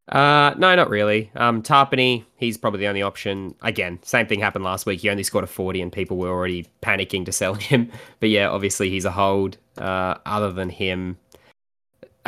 [0.09, 1.31] Uh, no, not really.
[1.33, 3.55] Um, Tapine, he's probably the only option.
[3.61, 4.99] Again, same thing happened last week.
[4.99, 7.89] He only scored a 40 and people were already panicking to sell him.
[8.19, 9.59] But yeah, obviously he's a hold.
[9.77, 11.17] Uh, other than him,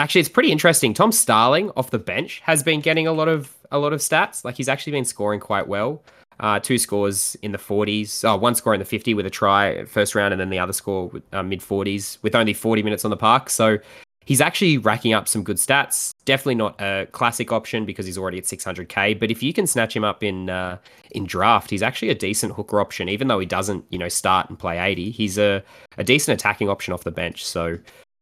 [0.02, 0.94] actually, it's pretty interesting.
[0.94, 4.44] Tom Starling off the bench has been getting a lot of a lot of stats.
[4.44, 6.04] Like he's actually been scoring quite well.
[6.40, 8.28] Uh, two scores in the 40s.
[8.28, 10.74] Oh, one score in the 50 with a try first round, and then the other
[10.74, 13.50] score uh, mid 40s with only 40 minutes on the park.
[13.50, 13.78] So
[14.26, 16.14] he's actually racking up some good stats.
[16.26, 19.20] Definitely not a classic option because he's already at 600k.
[19.20, 20.78] But if you can snatch him up in uh,
[21.12, 23.08] in draft, he's actually a decent hooker option.
[23.08, 25.64] Even though he doesn't, you know, start and play 80, he's a,
[25.98, 27.46] a decent attacking option off the bench.
[27.46, 27.78] So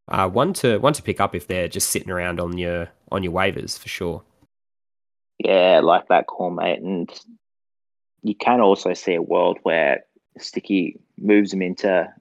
[0.10, 3.24] uh, one to one to pick up if they're just sitting around on your on
[3.24, 4.24] your waivers for sure.
[5.38, 6.82] Yeah, like that call, mate.
[6.82, 7.10] And
[8.24, 10.04] you can also see a world where
[10.38, 12.12] Sticky moves him into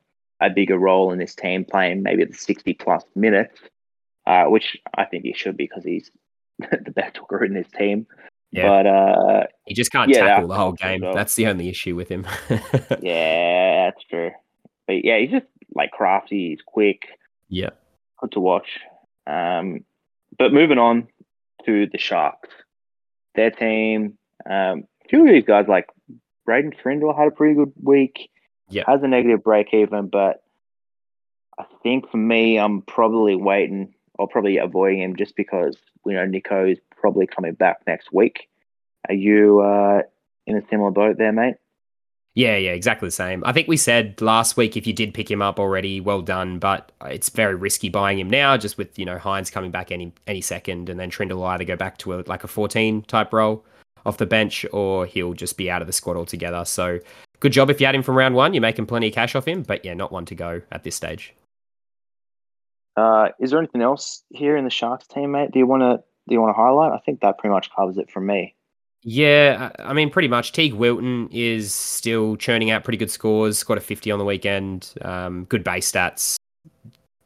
[0.41, 3.59] a bigger role in this team, playing maybe the 60 plus minutes,
[4.27, 6.11] uh, which I think he should because he's
[6.59, 8.07] the best hooker in this team.
[8.51, 8.69] Yeah.
[8.69, 11.01] But uh, he just can't yeah, tackle the whole game.
[11.01, 12.27] That's the only issue with him.
[13.03, 14.31] yeah, that's true.
[14.87, 16.51] But yeah, he's just like crafty.
[16.51, 17.09] He's quick.
[17.49, 17.71] Yeah,
[18.19, 18.81] good to watch.
[19.27, 19.85] Um,
[20.39, 21.09] but moving on
[21.67, 22.49] to the Sharks,
[23.35, 24.19] their team.
[24.49, 25.89] Um, two of these guys, like
[26.45, 28.31] Braydon Trindall, had a pretty good week
[28.69, 28.85] yeah.
[28.87, 30.43] has a negative break even, but
[31.59, 36.27] I think for me, I'm probably waiting or probably avoiding him just because we know
[36.27, 38.49] Nico is probably coming back next week.
[39.09, 40.03] Are you uh,
[40.47, 41.57] in a similar boat there, mate?
[42.35, 43.43] Yeah, yeah, exactly the same.
[43.45, 46.59] I think we said last week if you did pick him up already, well done.
[46.59, 50.13] But it's very risky buying him now, just with you know Hynes coming back any
[50.27, 53.65] any second, and then Trindall either go back to a, like a 14 type role
[54.07, 56.65] off the bench, or he'll just be out of the squad altogether.
[56.65, 57.01] So
[57.41, 58.55] good job if you had him from round one.
[58.55, 60.95] You're making plenty of cash off him, but yeah, not one to go at this
[60.95, 61.35] stage.
[62.97, 65.51] Uh, is there anything else here in the Sharks team, mate?
[65.53, 66.93] Do you want to do you want to highlight?
[66.93, 68.55] I think that pretty much covers it from me.
[69.03, 70.53] Yeah, I mean, pretty much.
[70.53, 73.63] Teague Wilton is still churning out pretty good scores.
[73.63, 74.93] Got a 50 on the weekend.
[75.03, 76.37] Um, good base stats.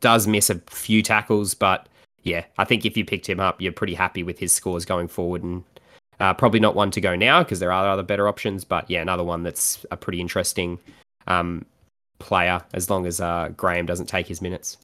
[0.00, 1.88] Does miss a few tackles, but
[2.24, 5.08] yeah, I think if you picked him up, you're pretty happy with his scores going
[5.08, 5.64] forward and
[6.20, 9.00] uh, probably not one to go now because there are other better options, but yeah,
[9.00, 10.78] another one that's a pretty interesting
[11.26, 11.64] um,
[12.18, 14.76] player as long as uh, Graham doesn't take his minutes.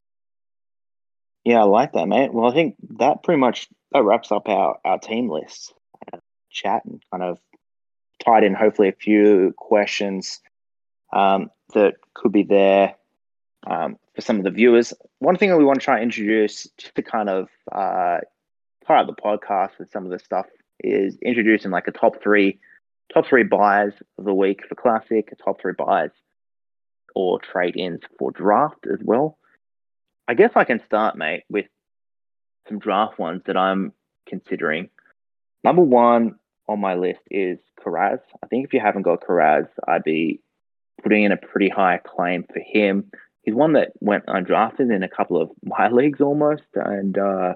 [1.44, 2.34] Yeah, I like that, mate.
[2.34, 5.74] Well, I think that pretty much that wraps up our, our team list.
[6.62, 7.38] Chat and kind of
[8.24, 10.40] tied in hopefully a few questions
[11.12, 12.96] um, that could be there
[13.66, 14.92] um, for some of the viewers.
[15.18, 18.18] One thing that we want to try and introduce just to kind of uh,
[18.86, 20.46] tie up the podcast with some of the stuff
[20.80, 22.58] is introducing like a top three
[23.12, 26.10] top three buys of the week for classic, top three buys
[27.14, 29.38] or trade ins for draft as well.
[30.26, 31.66] I guess I can start, mate, with
[32.68, 33.92] some draft ones that I'm
[34.26, 34.90] considering.
[35.64, 36.37] Number one
[36.68, 38.20] on my list is Kiraz.
[38.42, 40.40] I think if you haven't got Kiraz, I'd be
[41.02, 43.10] putting in a pretty high claim for him.
[43.42, 47.54] He's one that went undrafted in a couple of my leagues almost, and uh,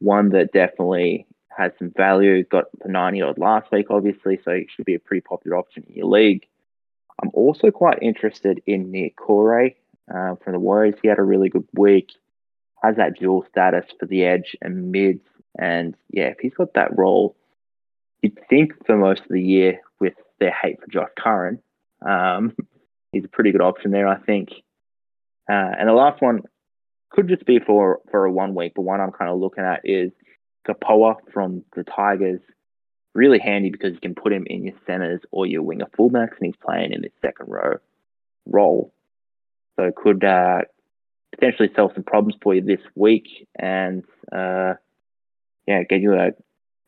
[0.00, 1.26] one that definitely
[1.56, 2.42] has some value.
[2.44, 5.84] Got the 90 odd last week, obviously, so it should be a pretty popular option
[5.88, 6.46] in your league.
[7.22, 9.74] I'm also quite interested in Niukore
[10.12, 10.96] uh, from the Warriors.
[11.02, 12.10] He had a really good week,
[12.82, 15.24] has that dual status for the edge and mids.
[15.56, 17.36] And yeah, if he's got that role,
[18.22, 21.60] you'd think for most of the year with their hate for Josh Curran,
[22.06, 22.56] um,
[23.12, 24.50] he's a pretty good option there, I think.
[25.50, 26.42] Uh, and the last one
[27.10, 29.80] could just be for, for a one week, but one I'm kind of looking at
[29.84, 30.12] is
[30.66, 32.40] Kapoa from the Tigers.
[33.14, 36.46] Really handy because you can put him in your centers or your winger fullbacks, and
[36.46, 37.76] he's playing in this second row
[38.46, 38.94] role.
[39.76, 40.62] So could uh,
[41.32, 44.74] potentially solve some problems for you this week and uh,
[45.66, 46.30] yeah, get you a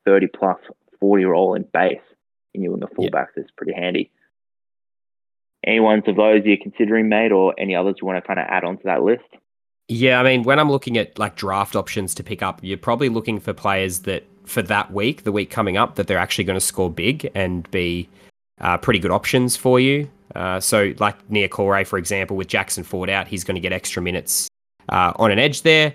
[0.06, 0.58] 30 plus
[1.04, 2.00] 40 roll in base
[2.54, 3.42] in you and the fullbacks yeah.
[3.42, 4.10] is pretty handy.
[5.66, 8.46] Any ones of those you're considering, mate, or any others you want to kind of
[8.48, 9.24] add on to that list?
[9.88, 13.10] Yeah, I mean, when I'm looking at like draft options to pick up, you're probably
[13.10, 16.58] looking for players that for that week, the week coming up, that they're actually going
[16.58, 18.08] to score big and be
[18.62, 20.08] uh, pretty good options for you.
[20.34, 24.00] Uh, so, like Niukore, for example, with Jackson Ford out, he's going to get extra
[24.00, 24.48] minutes
[24.88, 25.92] uh, on an edge there.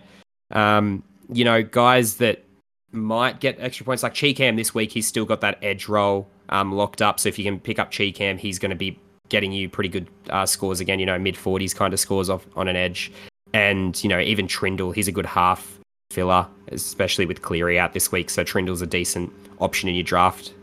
[0.52, 1.02] Um,
[1.34, 2.44] you know, guys that
[2.92, 6.72] might get extra points, like Chee-Kam this week, he's still got that edge role um,
[6.72, 7.20] locked up.
[7.20, 10.08] So, if you can pick up Chee-Kam, he's going to be getting you pretty good
[10.30, 13.12] uh, scores again, you know, mid 40s kind of scores off on an edge.
[13.54, 15.80] And, you know, even Trindall, he's a good half
[16.12, 18.30] filler, especially with Cleary out this week.
[18.30, 20.54] So Trindall's a decent option in your draft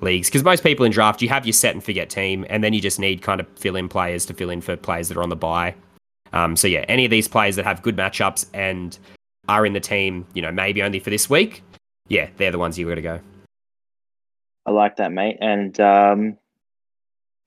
[0.00, 2.72] leagues because most people in draft you have your set and forget team, and then
[2.72, 5.22] you just need kind of fill in players to fill in for players that are
[5.22, 5.74] on the buy.
[6.32, 8.98] Um, so yeah, any of these players that have good matchups and
[9.48, 11.62] are in the team, you know, maybe only for this week,
[12.08, 13.20] yeah, they're the ones you got to go.
[14.66, 15.38] I like that, mate.
[15.40, 16.38] And um,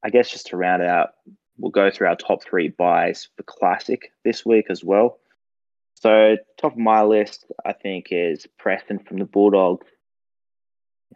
[0.03, 1.14] I guess just to round out,
[1.58, 5.20] we'll go through our top three buys for Classic this week as well.
[5.95, 9.88] So, top of my list, I think, is Preston from the Bulldogs.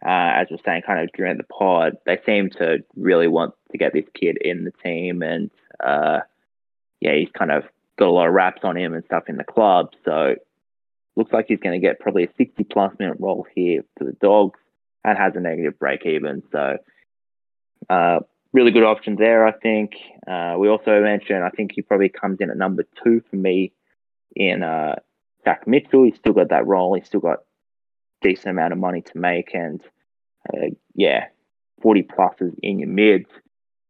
[0.04, 3.78] Uh, as we're saying, kind of during the pod, they seem to really want to
[3.78, 6.20] get this kid in the team, and uh,
[7.00, 7.62] yeah, he's kind of
[7.96, 9.92] got a lot of raps on him and stuff in the club.
[10.04, 10.34] So,
[11.16, 14.12] looks like he's going to get probably a 60 plus minute role here for the
[14.12, 14.58] Dogs
[15.04, 16.42] and has a negative break even.
[16.52, 16.78] So,
[17.90, 18.20] uh,
[18.52, 19.92] really good option there, I think.
[20.26, 23.72] Uh, we also mentioned, I think he probably comes in at number two for me
[24.34, 24.96] in uh,
[25.46, 26.04] Shaq Mitchell.
[26.04, 26.94] He's still got that role.
[26.94, 27.40] He's still got
[28.20, 29.82] decent amount of money to make, and
[30.48, 31.26] uh, yeah,
[31.82, 33.28] 40 pluses in your mids.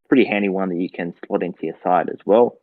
[0.08, 2.58] Pretty handy one that you can slot into your side as well.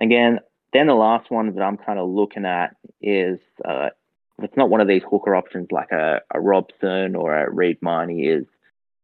[0.00, 0.40] Again,
[0.74, 3.90] then the last one that I'm kind of looking at is uh,
[4.42, 8.26] it's not one of these hooker options like a, a Robson or a Reed Mahoney
[8.26, 8.44] is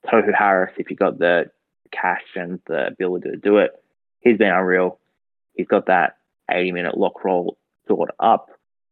[0.07, 1.51] Tohu Harris, if you got the
[1.93, 3.73] cash and the ability to do it,
[4.21, 4.99] he's been unreal.
[5.55, 6.16] He's got that
[6.51, 7.57] 80 minute lock roll
[7.87, 8.49] sort up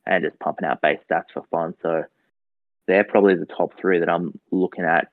[0.07, 1.74] and just pumping out base stats for fun.
[1.83, 2.05] So
[2.87, 5.09] they're probably the top three that I'm looking at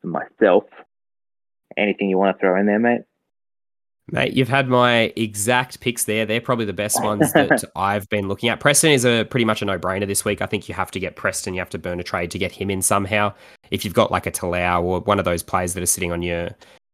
[0.00, 0.64] for myself.
[1.76, 3.02] Anything you want to throw in there, mate?
[4.10, 6.26] Mate, you've had my exact picks there.
[6.26, 8.58] They're probably the best ones that I've been looking at.
[8.58, 10.42] Preston is a pretty much a no-brainer this week.
[10.42, 11.54] I think you have to get Preston.
[11.54, 13.32] You have to burn a trade to get him in somehow.
[13.70, 16.22] If you've got like a Talau or one of those players that are sitting on
[16.22, 16.50] your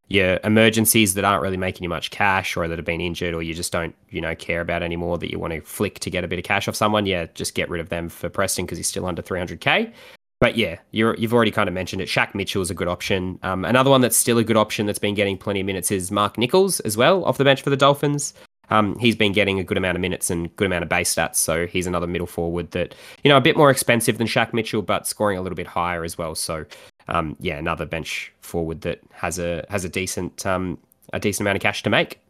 [0.08, 3.42] your emergencies that aren't really making you much cash or that have been injured or
[3.42, 6.24] you just don't you know care about anymore that you want to flick to get
[6.24, 8.78] a bit of cash off someone, yeah, just get rid of them for Preston because
[8.78, 9.92] he's still under 300k.
[10.40, 12.08] But yeah, you have already kind of mentioned it.
[12.08, 13.40] Shaq Mitchell is a good option.
[13.42, 16.12] Um, another one that's still a good option that's been getting plenty of minutes is
[16.12, 18.34] Mark Nicholls as well off the bench for the Dolphins.
[18.70, 21.36] Um, he's been getting a good amount of minutes and good amount of base stats,
[21.36, 24.82] so he's another middle forward that you know a bit more expensive than Shaq Mitchell,
[24.82, 26.34] but scoring a little bit higher as well.
[26.34, 26.66] So
[27.08, 30.78] um, yeah, another bench forward that has a has a decent um,
[31.12, 32.20] a decent amount of cash to make.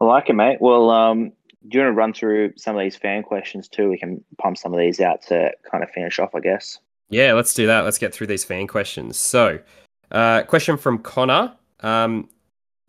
[0.00, 0.58] I like it, mate.
[0.60, 1.32] Well, um,
[1.68, 3.88] do you want to run through some of these fan questions too?
[3.88, 6.78] We can pump some of these out to kind of finish off, I guess.
[7.08, 7.84] Yeah, let's do that.
[7.84, 9.16] Let's get through these fan questions.
[9.16, 9.58] So,
[10.10, 12.28] uh, question from Connor: um,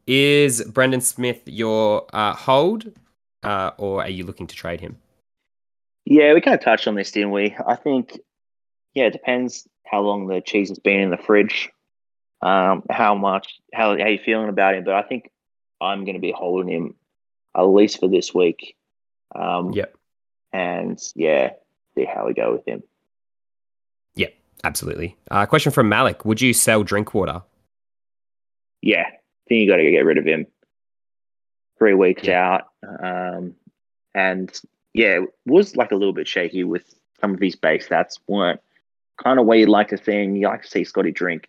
[0.07, 2.91] Is Brandon Smith your uh, hold,
[3.43, 4.97] uh, or are you looking to trade him?
[6.05, 7.55] Yeah, we kind of touched on this, didn't we?
[7.65, 8.19] I think,
[8.93, 11.69] yeah, it depends how long the cheese has been in the fridge,
[12.41, 14.83] um, how much, how how you feeling about him.
[14.83, 15.29] But I think
[15.79, 16.95] I'm going to be holding him
[17.55, 18.75] at least for this week.
[19.35, 19.95] Um, yep.
[20.51, 21.51] And yeah,
[21.95, 22.83] see how we go with him.
[24.15, 24.27] Yeah,
[24.63, 25.17] absolutely.
[25.31, 27.41] Uh, question from Malik: Would you sell Drinkwater?
[28.81, 30.45] Yeah, I think you got to get rid of him.
[31.79, 32.59] Three weeks yeah.
[32.83, 33.55] out, um,
[34.13, 34.61] and
[34.93, 38.19] yeah, was like a little bit shaky with some of his base stats.
[38.27, 38.61] weren't
[39.21, 40.35] kind of where you'd like to see him.
[40.35, 41.47] You like to see Scotty drink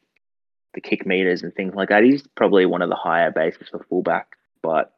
[0.74, 2.02] the kick meters and things like that.
[2.04, 4.92] He's probably one of the higher bases for fullback, but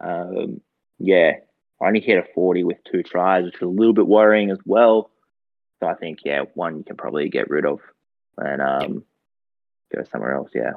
[0.00, 0.60] um,
[0.98, 1.32] yeah,
[1.80, 4.58] I only hit a 40 with two tries, which is a little bit worrying as
[4.64, 5.10] well.
[5.80, 7.80] So I think, yeah, one you can probably get rid of
[8.38, 9.04] and um,
[9.94, 10.50] go somewhere else.
[10.54, 10.72] Yeah.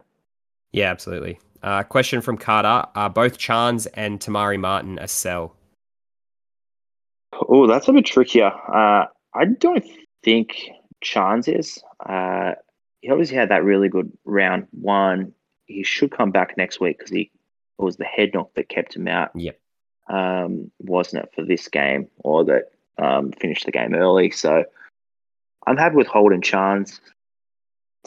[0.71, 1.39] Yeah, absolutely.
[1.63, 5.55] Uh, question from Carter: Are both Chance and Tamari Martin a sell?
[7.33, 8.47] Oh, that's a bit trickier.
[8.47, 9.85] Uh, I don't
[10.23, 10.69] think
[11.01, 11.83] Chance is.
[12.05, 12.53] Uh,
[13.01, 15.33] he obviously had that really good round one.
[15.65, 17.31] He should come back next week because he
[17.79, 19.31] it was the head knock that kept him out.
[19.35, 19.59] Yep.
[20.09, 24.31] Um, wasn't it for this game or that um, finished the game early?
[24.31, 24.65] So
[25.65, 26.99] I'm happy with Holden Chance.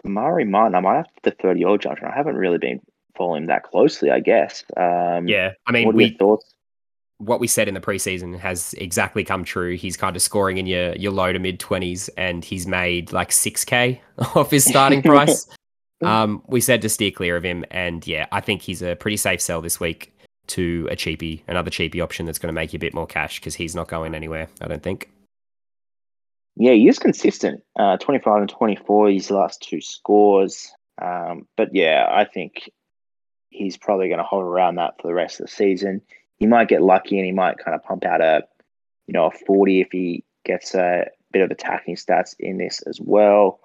[0.04, 2.12] Maire Martin, I might have to defer to your judgment.
[2.12, 2.80] I haven't really been
[3.16, 4.64] following that closely, I guess.
[4.76, 6.52] Um, yeah, I mean, what we, thoughts?
[7.18, 9.76] what we said in the preseason has exactly come true.
[9.76, 13.30] He's kind of scoring in your your low to mid twenties, and he's made like
[13.30, 14.02] six k
[14.34, 15.46] off his starting price.
[16.02, 19.16] Um, we said to steer clear of him, and yeah, I think he's a pretty
[19.16, 20.12] safe sell this week
[20.48, 23.38] to a cheapie, another cheapie option that's going to make you a bit more cash
[23.40, 24.48] because he's not going anywhere.
[24.60, 25.10] I don't think.
[26.56, 27.62] Yeah, he is consistent.
[27.78, 30.72] Uh, 25 and 24, his last two scores.
[31.00, 32.70] Um, but yeah, I think
[33.48, 36.02] he's probably going to hover around that for the rest of the season.
[36.38, 38.42] He might get lucky and he might kind of pump out a,
[39.06, 43.00] you know, a 40 if he gets a bit of attacking stats in this as
[43.00, 43.60] well.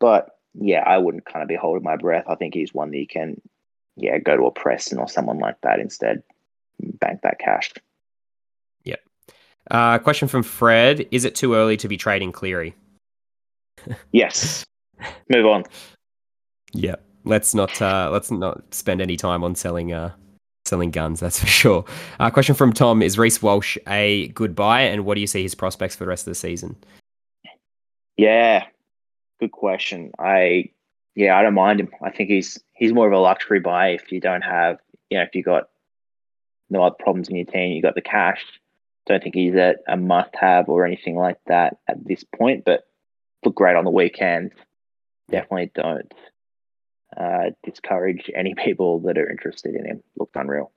[0.00, 2.24] But yeah, I wouldn't kind of be holding my breath.
[2.28, 3.40] I think he's one that you can,
[3.96, 6.22] yeah, go to a Preston or someone like that instead.
[6.80, 7.72] Bank that cash.
[8.84, 9.00] Yep.
[9.70, 12.74] Uh, question from Fred: Is it too early to be trading Cleary?
[14.12, 14.64] yes.
[15.30, 15.64] Move on.
[16.72, 16.96] Yeah.
[17.24, 20.12] Let's not uh, let's not spend any time on selling uh,
[20.64, 21.20] selling guns.
[21.20, 21.84] That's for sure.
[22.20, 25.42] Uh, question from Tom: Is Reece Walsh a good buy, and what do you see
[25.42, 26.76] his prospects for the rest of the season?
[28.16, 28.66] Yeah,
[29.40, 30.12] good question.
[30.18, 30.70] I
[31.14, 31.90] yeah, I don't mind him.
[32.02, 34.78] I think he's he's more of a luxury buy if you don't have
[35.10, 35.68] you know if you got
[36.68, 38.42] no other problems in your team, you got the cash.
[39.06, 42.86] Don't think he's a, a must have or anything like that at this point, but
[43.44, 44.52] look great on the weekend.
[45.30, 46.12] Definitely don't
[47.16, 50.02] uh, discourage any people that are interested in him.
[50.18, 50.72] Looked unreal.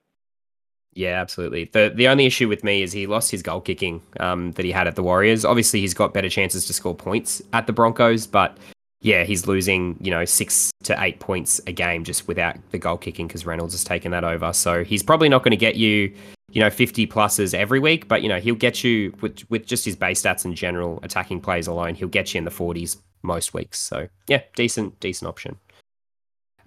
[0.94, 1.66] Yeah, absolutely.
[1.66, 4.72] the The only issue with me is he lost his goal kicking um, that he
[4.72, 5.46] had at the Warriors.
[5.46, 8.58] Obviously, he's got better chances to score points at the Broncos, but
[9.02, 12.98] yeah, he's losing you know six to eight points a game just without the goal
[12.98, 14.52] kicking because Reynolds has taken that over.
[14.52, 16.14] So he's probably not going to get you
[16.52, 19.86] you know 50 pluses every week, but you know he'll get you with with just
[19.86, 23.54] his base stats and general attacking plays alone, he'll get you in the 40s most
[23.54, 23.80] weeks.
[23.80, 25.58] So yeah, decent decent option.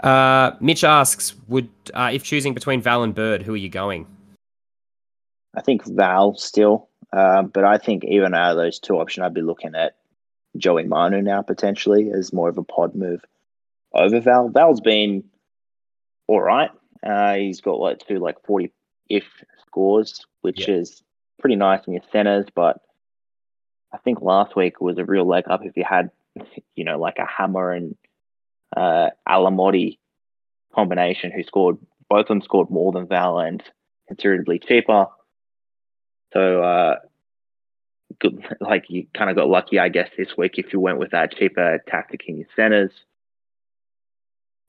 [0.03, 4.07] Uh, Mitch asks, would uh, if choosing between Val and Bird, who are you going?
[5.55, 9.35] I think Val still, uh, but I think even out of those two options, I'd
[9.35, 9.97] be looking at
[10.57, 13.23] Joey Manu now potentially as more of a pod move
[13.95, 14.49] over Val.
[14.49, 15.25] Val's been
[16.27, 16.71] all right.
[17.03, 18.73] Uh, he's got like two like forty
[19.09, 19.25] if
[19.67, 20.77] scores, which yeah.
[20.77, 21.03] is
[21.39, 22.47] pretty nice in your centers.
[22.55, 22.81] But
[23.93, 26.11] I think last week was a real leg up if you had,
[26.75, 27.97] you know, like a Hammer and
[28.77, 29.99] uh, Alamoti
[30.75, 33.62] combination who scored, both of them scored more than Val and
[34.09, 35.07] considerably cheaper.
[36.33, 36.97] So, uh,
[38.18, 41.11] good, like you kind of got lucky, I guess, this week if you went with
[41.11, 42.93] that cheaper tactic in your centers.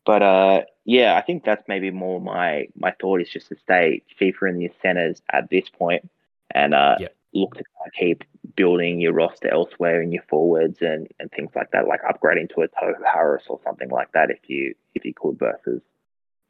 [0.05, 4.03] But uh, yeah, I think that's maybe more my my thought is just to stay
[4.19, 6.09] cheaper in your centers at this point
[6.53, 7.15] and uh, yep.
[7.33, 7.63] Look to
[7.97, 8.23] keep
[8.55, 12.61] building your roster elsewhere in your forwards and, and things like that, like upgrading to
[12.61, 15.81] a Tohu Harris or something like that if you if you could versus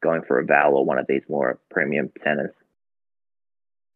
[0.02, 2.54] going for a Val or one of these more premium centers.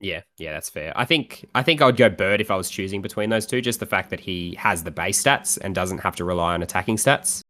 [0.00, 0.92] Yeah, yeah, that's fair.
[0.94, 3.60] I think I think I would go Bird if I was choosing between those two.
[3.60, 6.62] Just the fact that he has the base stats and doesn't have to rely on
[6.62, 7.40] attacking stats.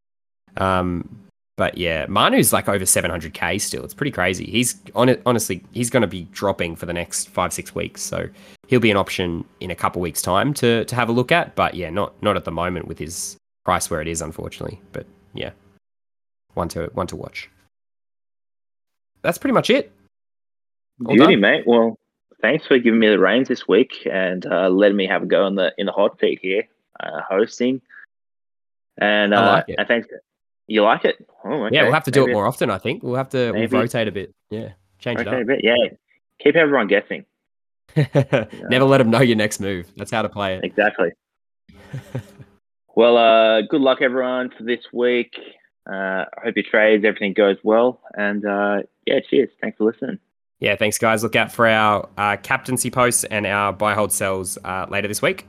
[0.57, 1.28] Um,
[1.59, 3.83] but yeah, Manu's like over 700k still.
[3.85, 4.45] It's pretty crazy.
[4.45, 5.21] He's on it.
[5.27, 8.01] Honestly, he's going to be dropping for the next five six weeks.
[8.01, 8.29] So
[8.69, 11.57] he'll be an option in a couple weeks' time to to have a look at.
[11.57, 14.81] But yeah, not not at the moment with his price where it is, unfortunately.
[14.93, 15.51] But yeah,
[16.55, 17.51] one to one to watch.
[19.23, 19.91] That's pretty much it.
[21.05, 21.41] All Beauty, done.
[21.41, 21.65] mate.
[21.67, 21.99] Well,
[22.41, 25.45] thanks for giving me the reins this week and uh, letting me have a go
[25.49, 26.69] in the in the hot seat here,
[27.01, 27.83] uh, hosting.
[28.97, 30.07] And uh, like and thanks.
[30.69, 31.17] You like it?
[31.45, 31.75] Oh, okay.
[31.75, 32.33] Yeah, we'll have to do Maybe.
[32.33, 32.71] it more often.
[32.71, 34.35] I think we'll have to we'll rotate a bit.
[34.51, 35.43] Yeah, change rotate it up.
[35.43, 35.61] a bit.
[35.65, 35.75] Yeah,
[36.39, 37.25] keep everyone guessing.
[37.97, 39.91] Never let them know your next move.
[39.97, 40.65] That's how to play it.
[40.65, 41.11] Exactly.
[42.95, 45.35] well, uh, good luck everyone for this week.
[45.91, 49.49] Uh, I hope your trades, everything goes well, and uh, yeah, cheers.
[49.63, 50.19] Thanks for listening.
[50.61, 51.23] Yeah, thanks, guys.
[51.23, 55.23] Look out for our uh, captaincy posts and our buy hold sells uh, later this
[55.23, 55.47] week.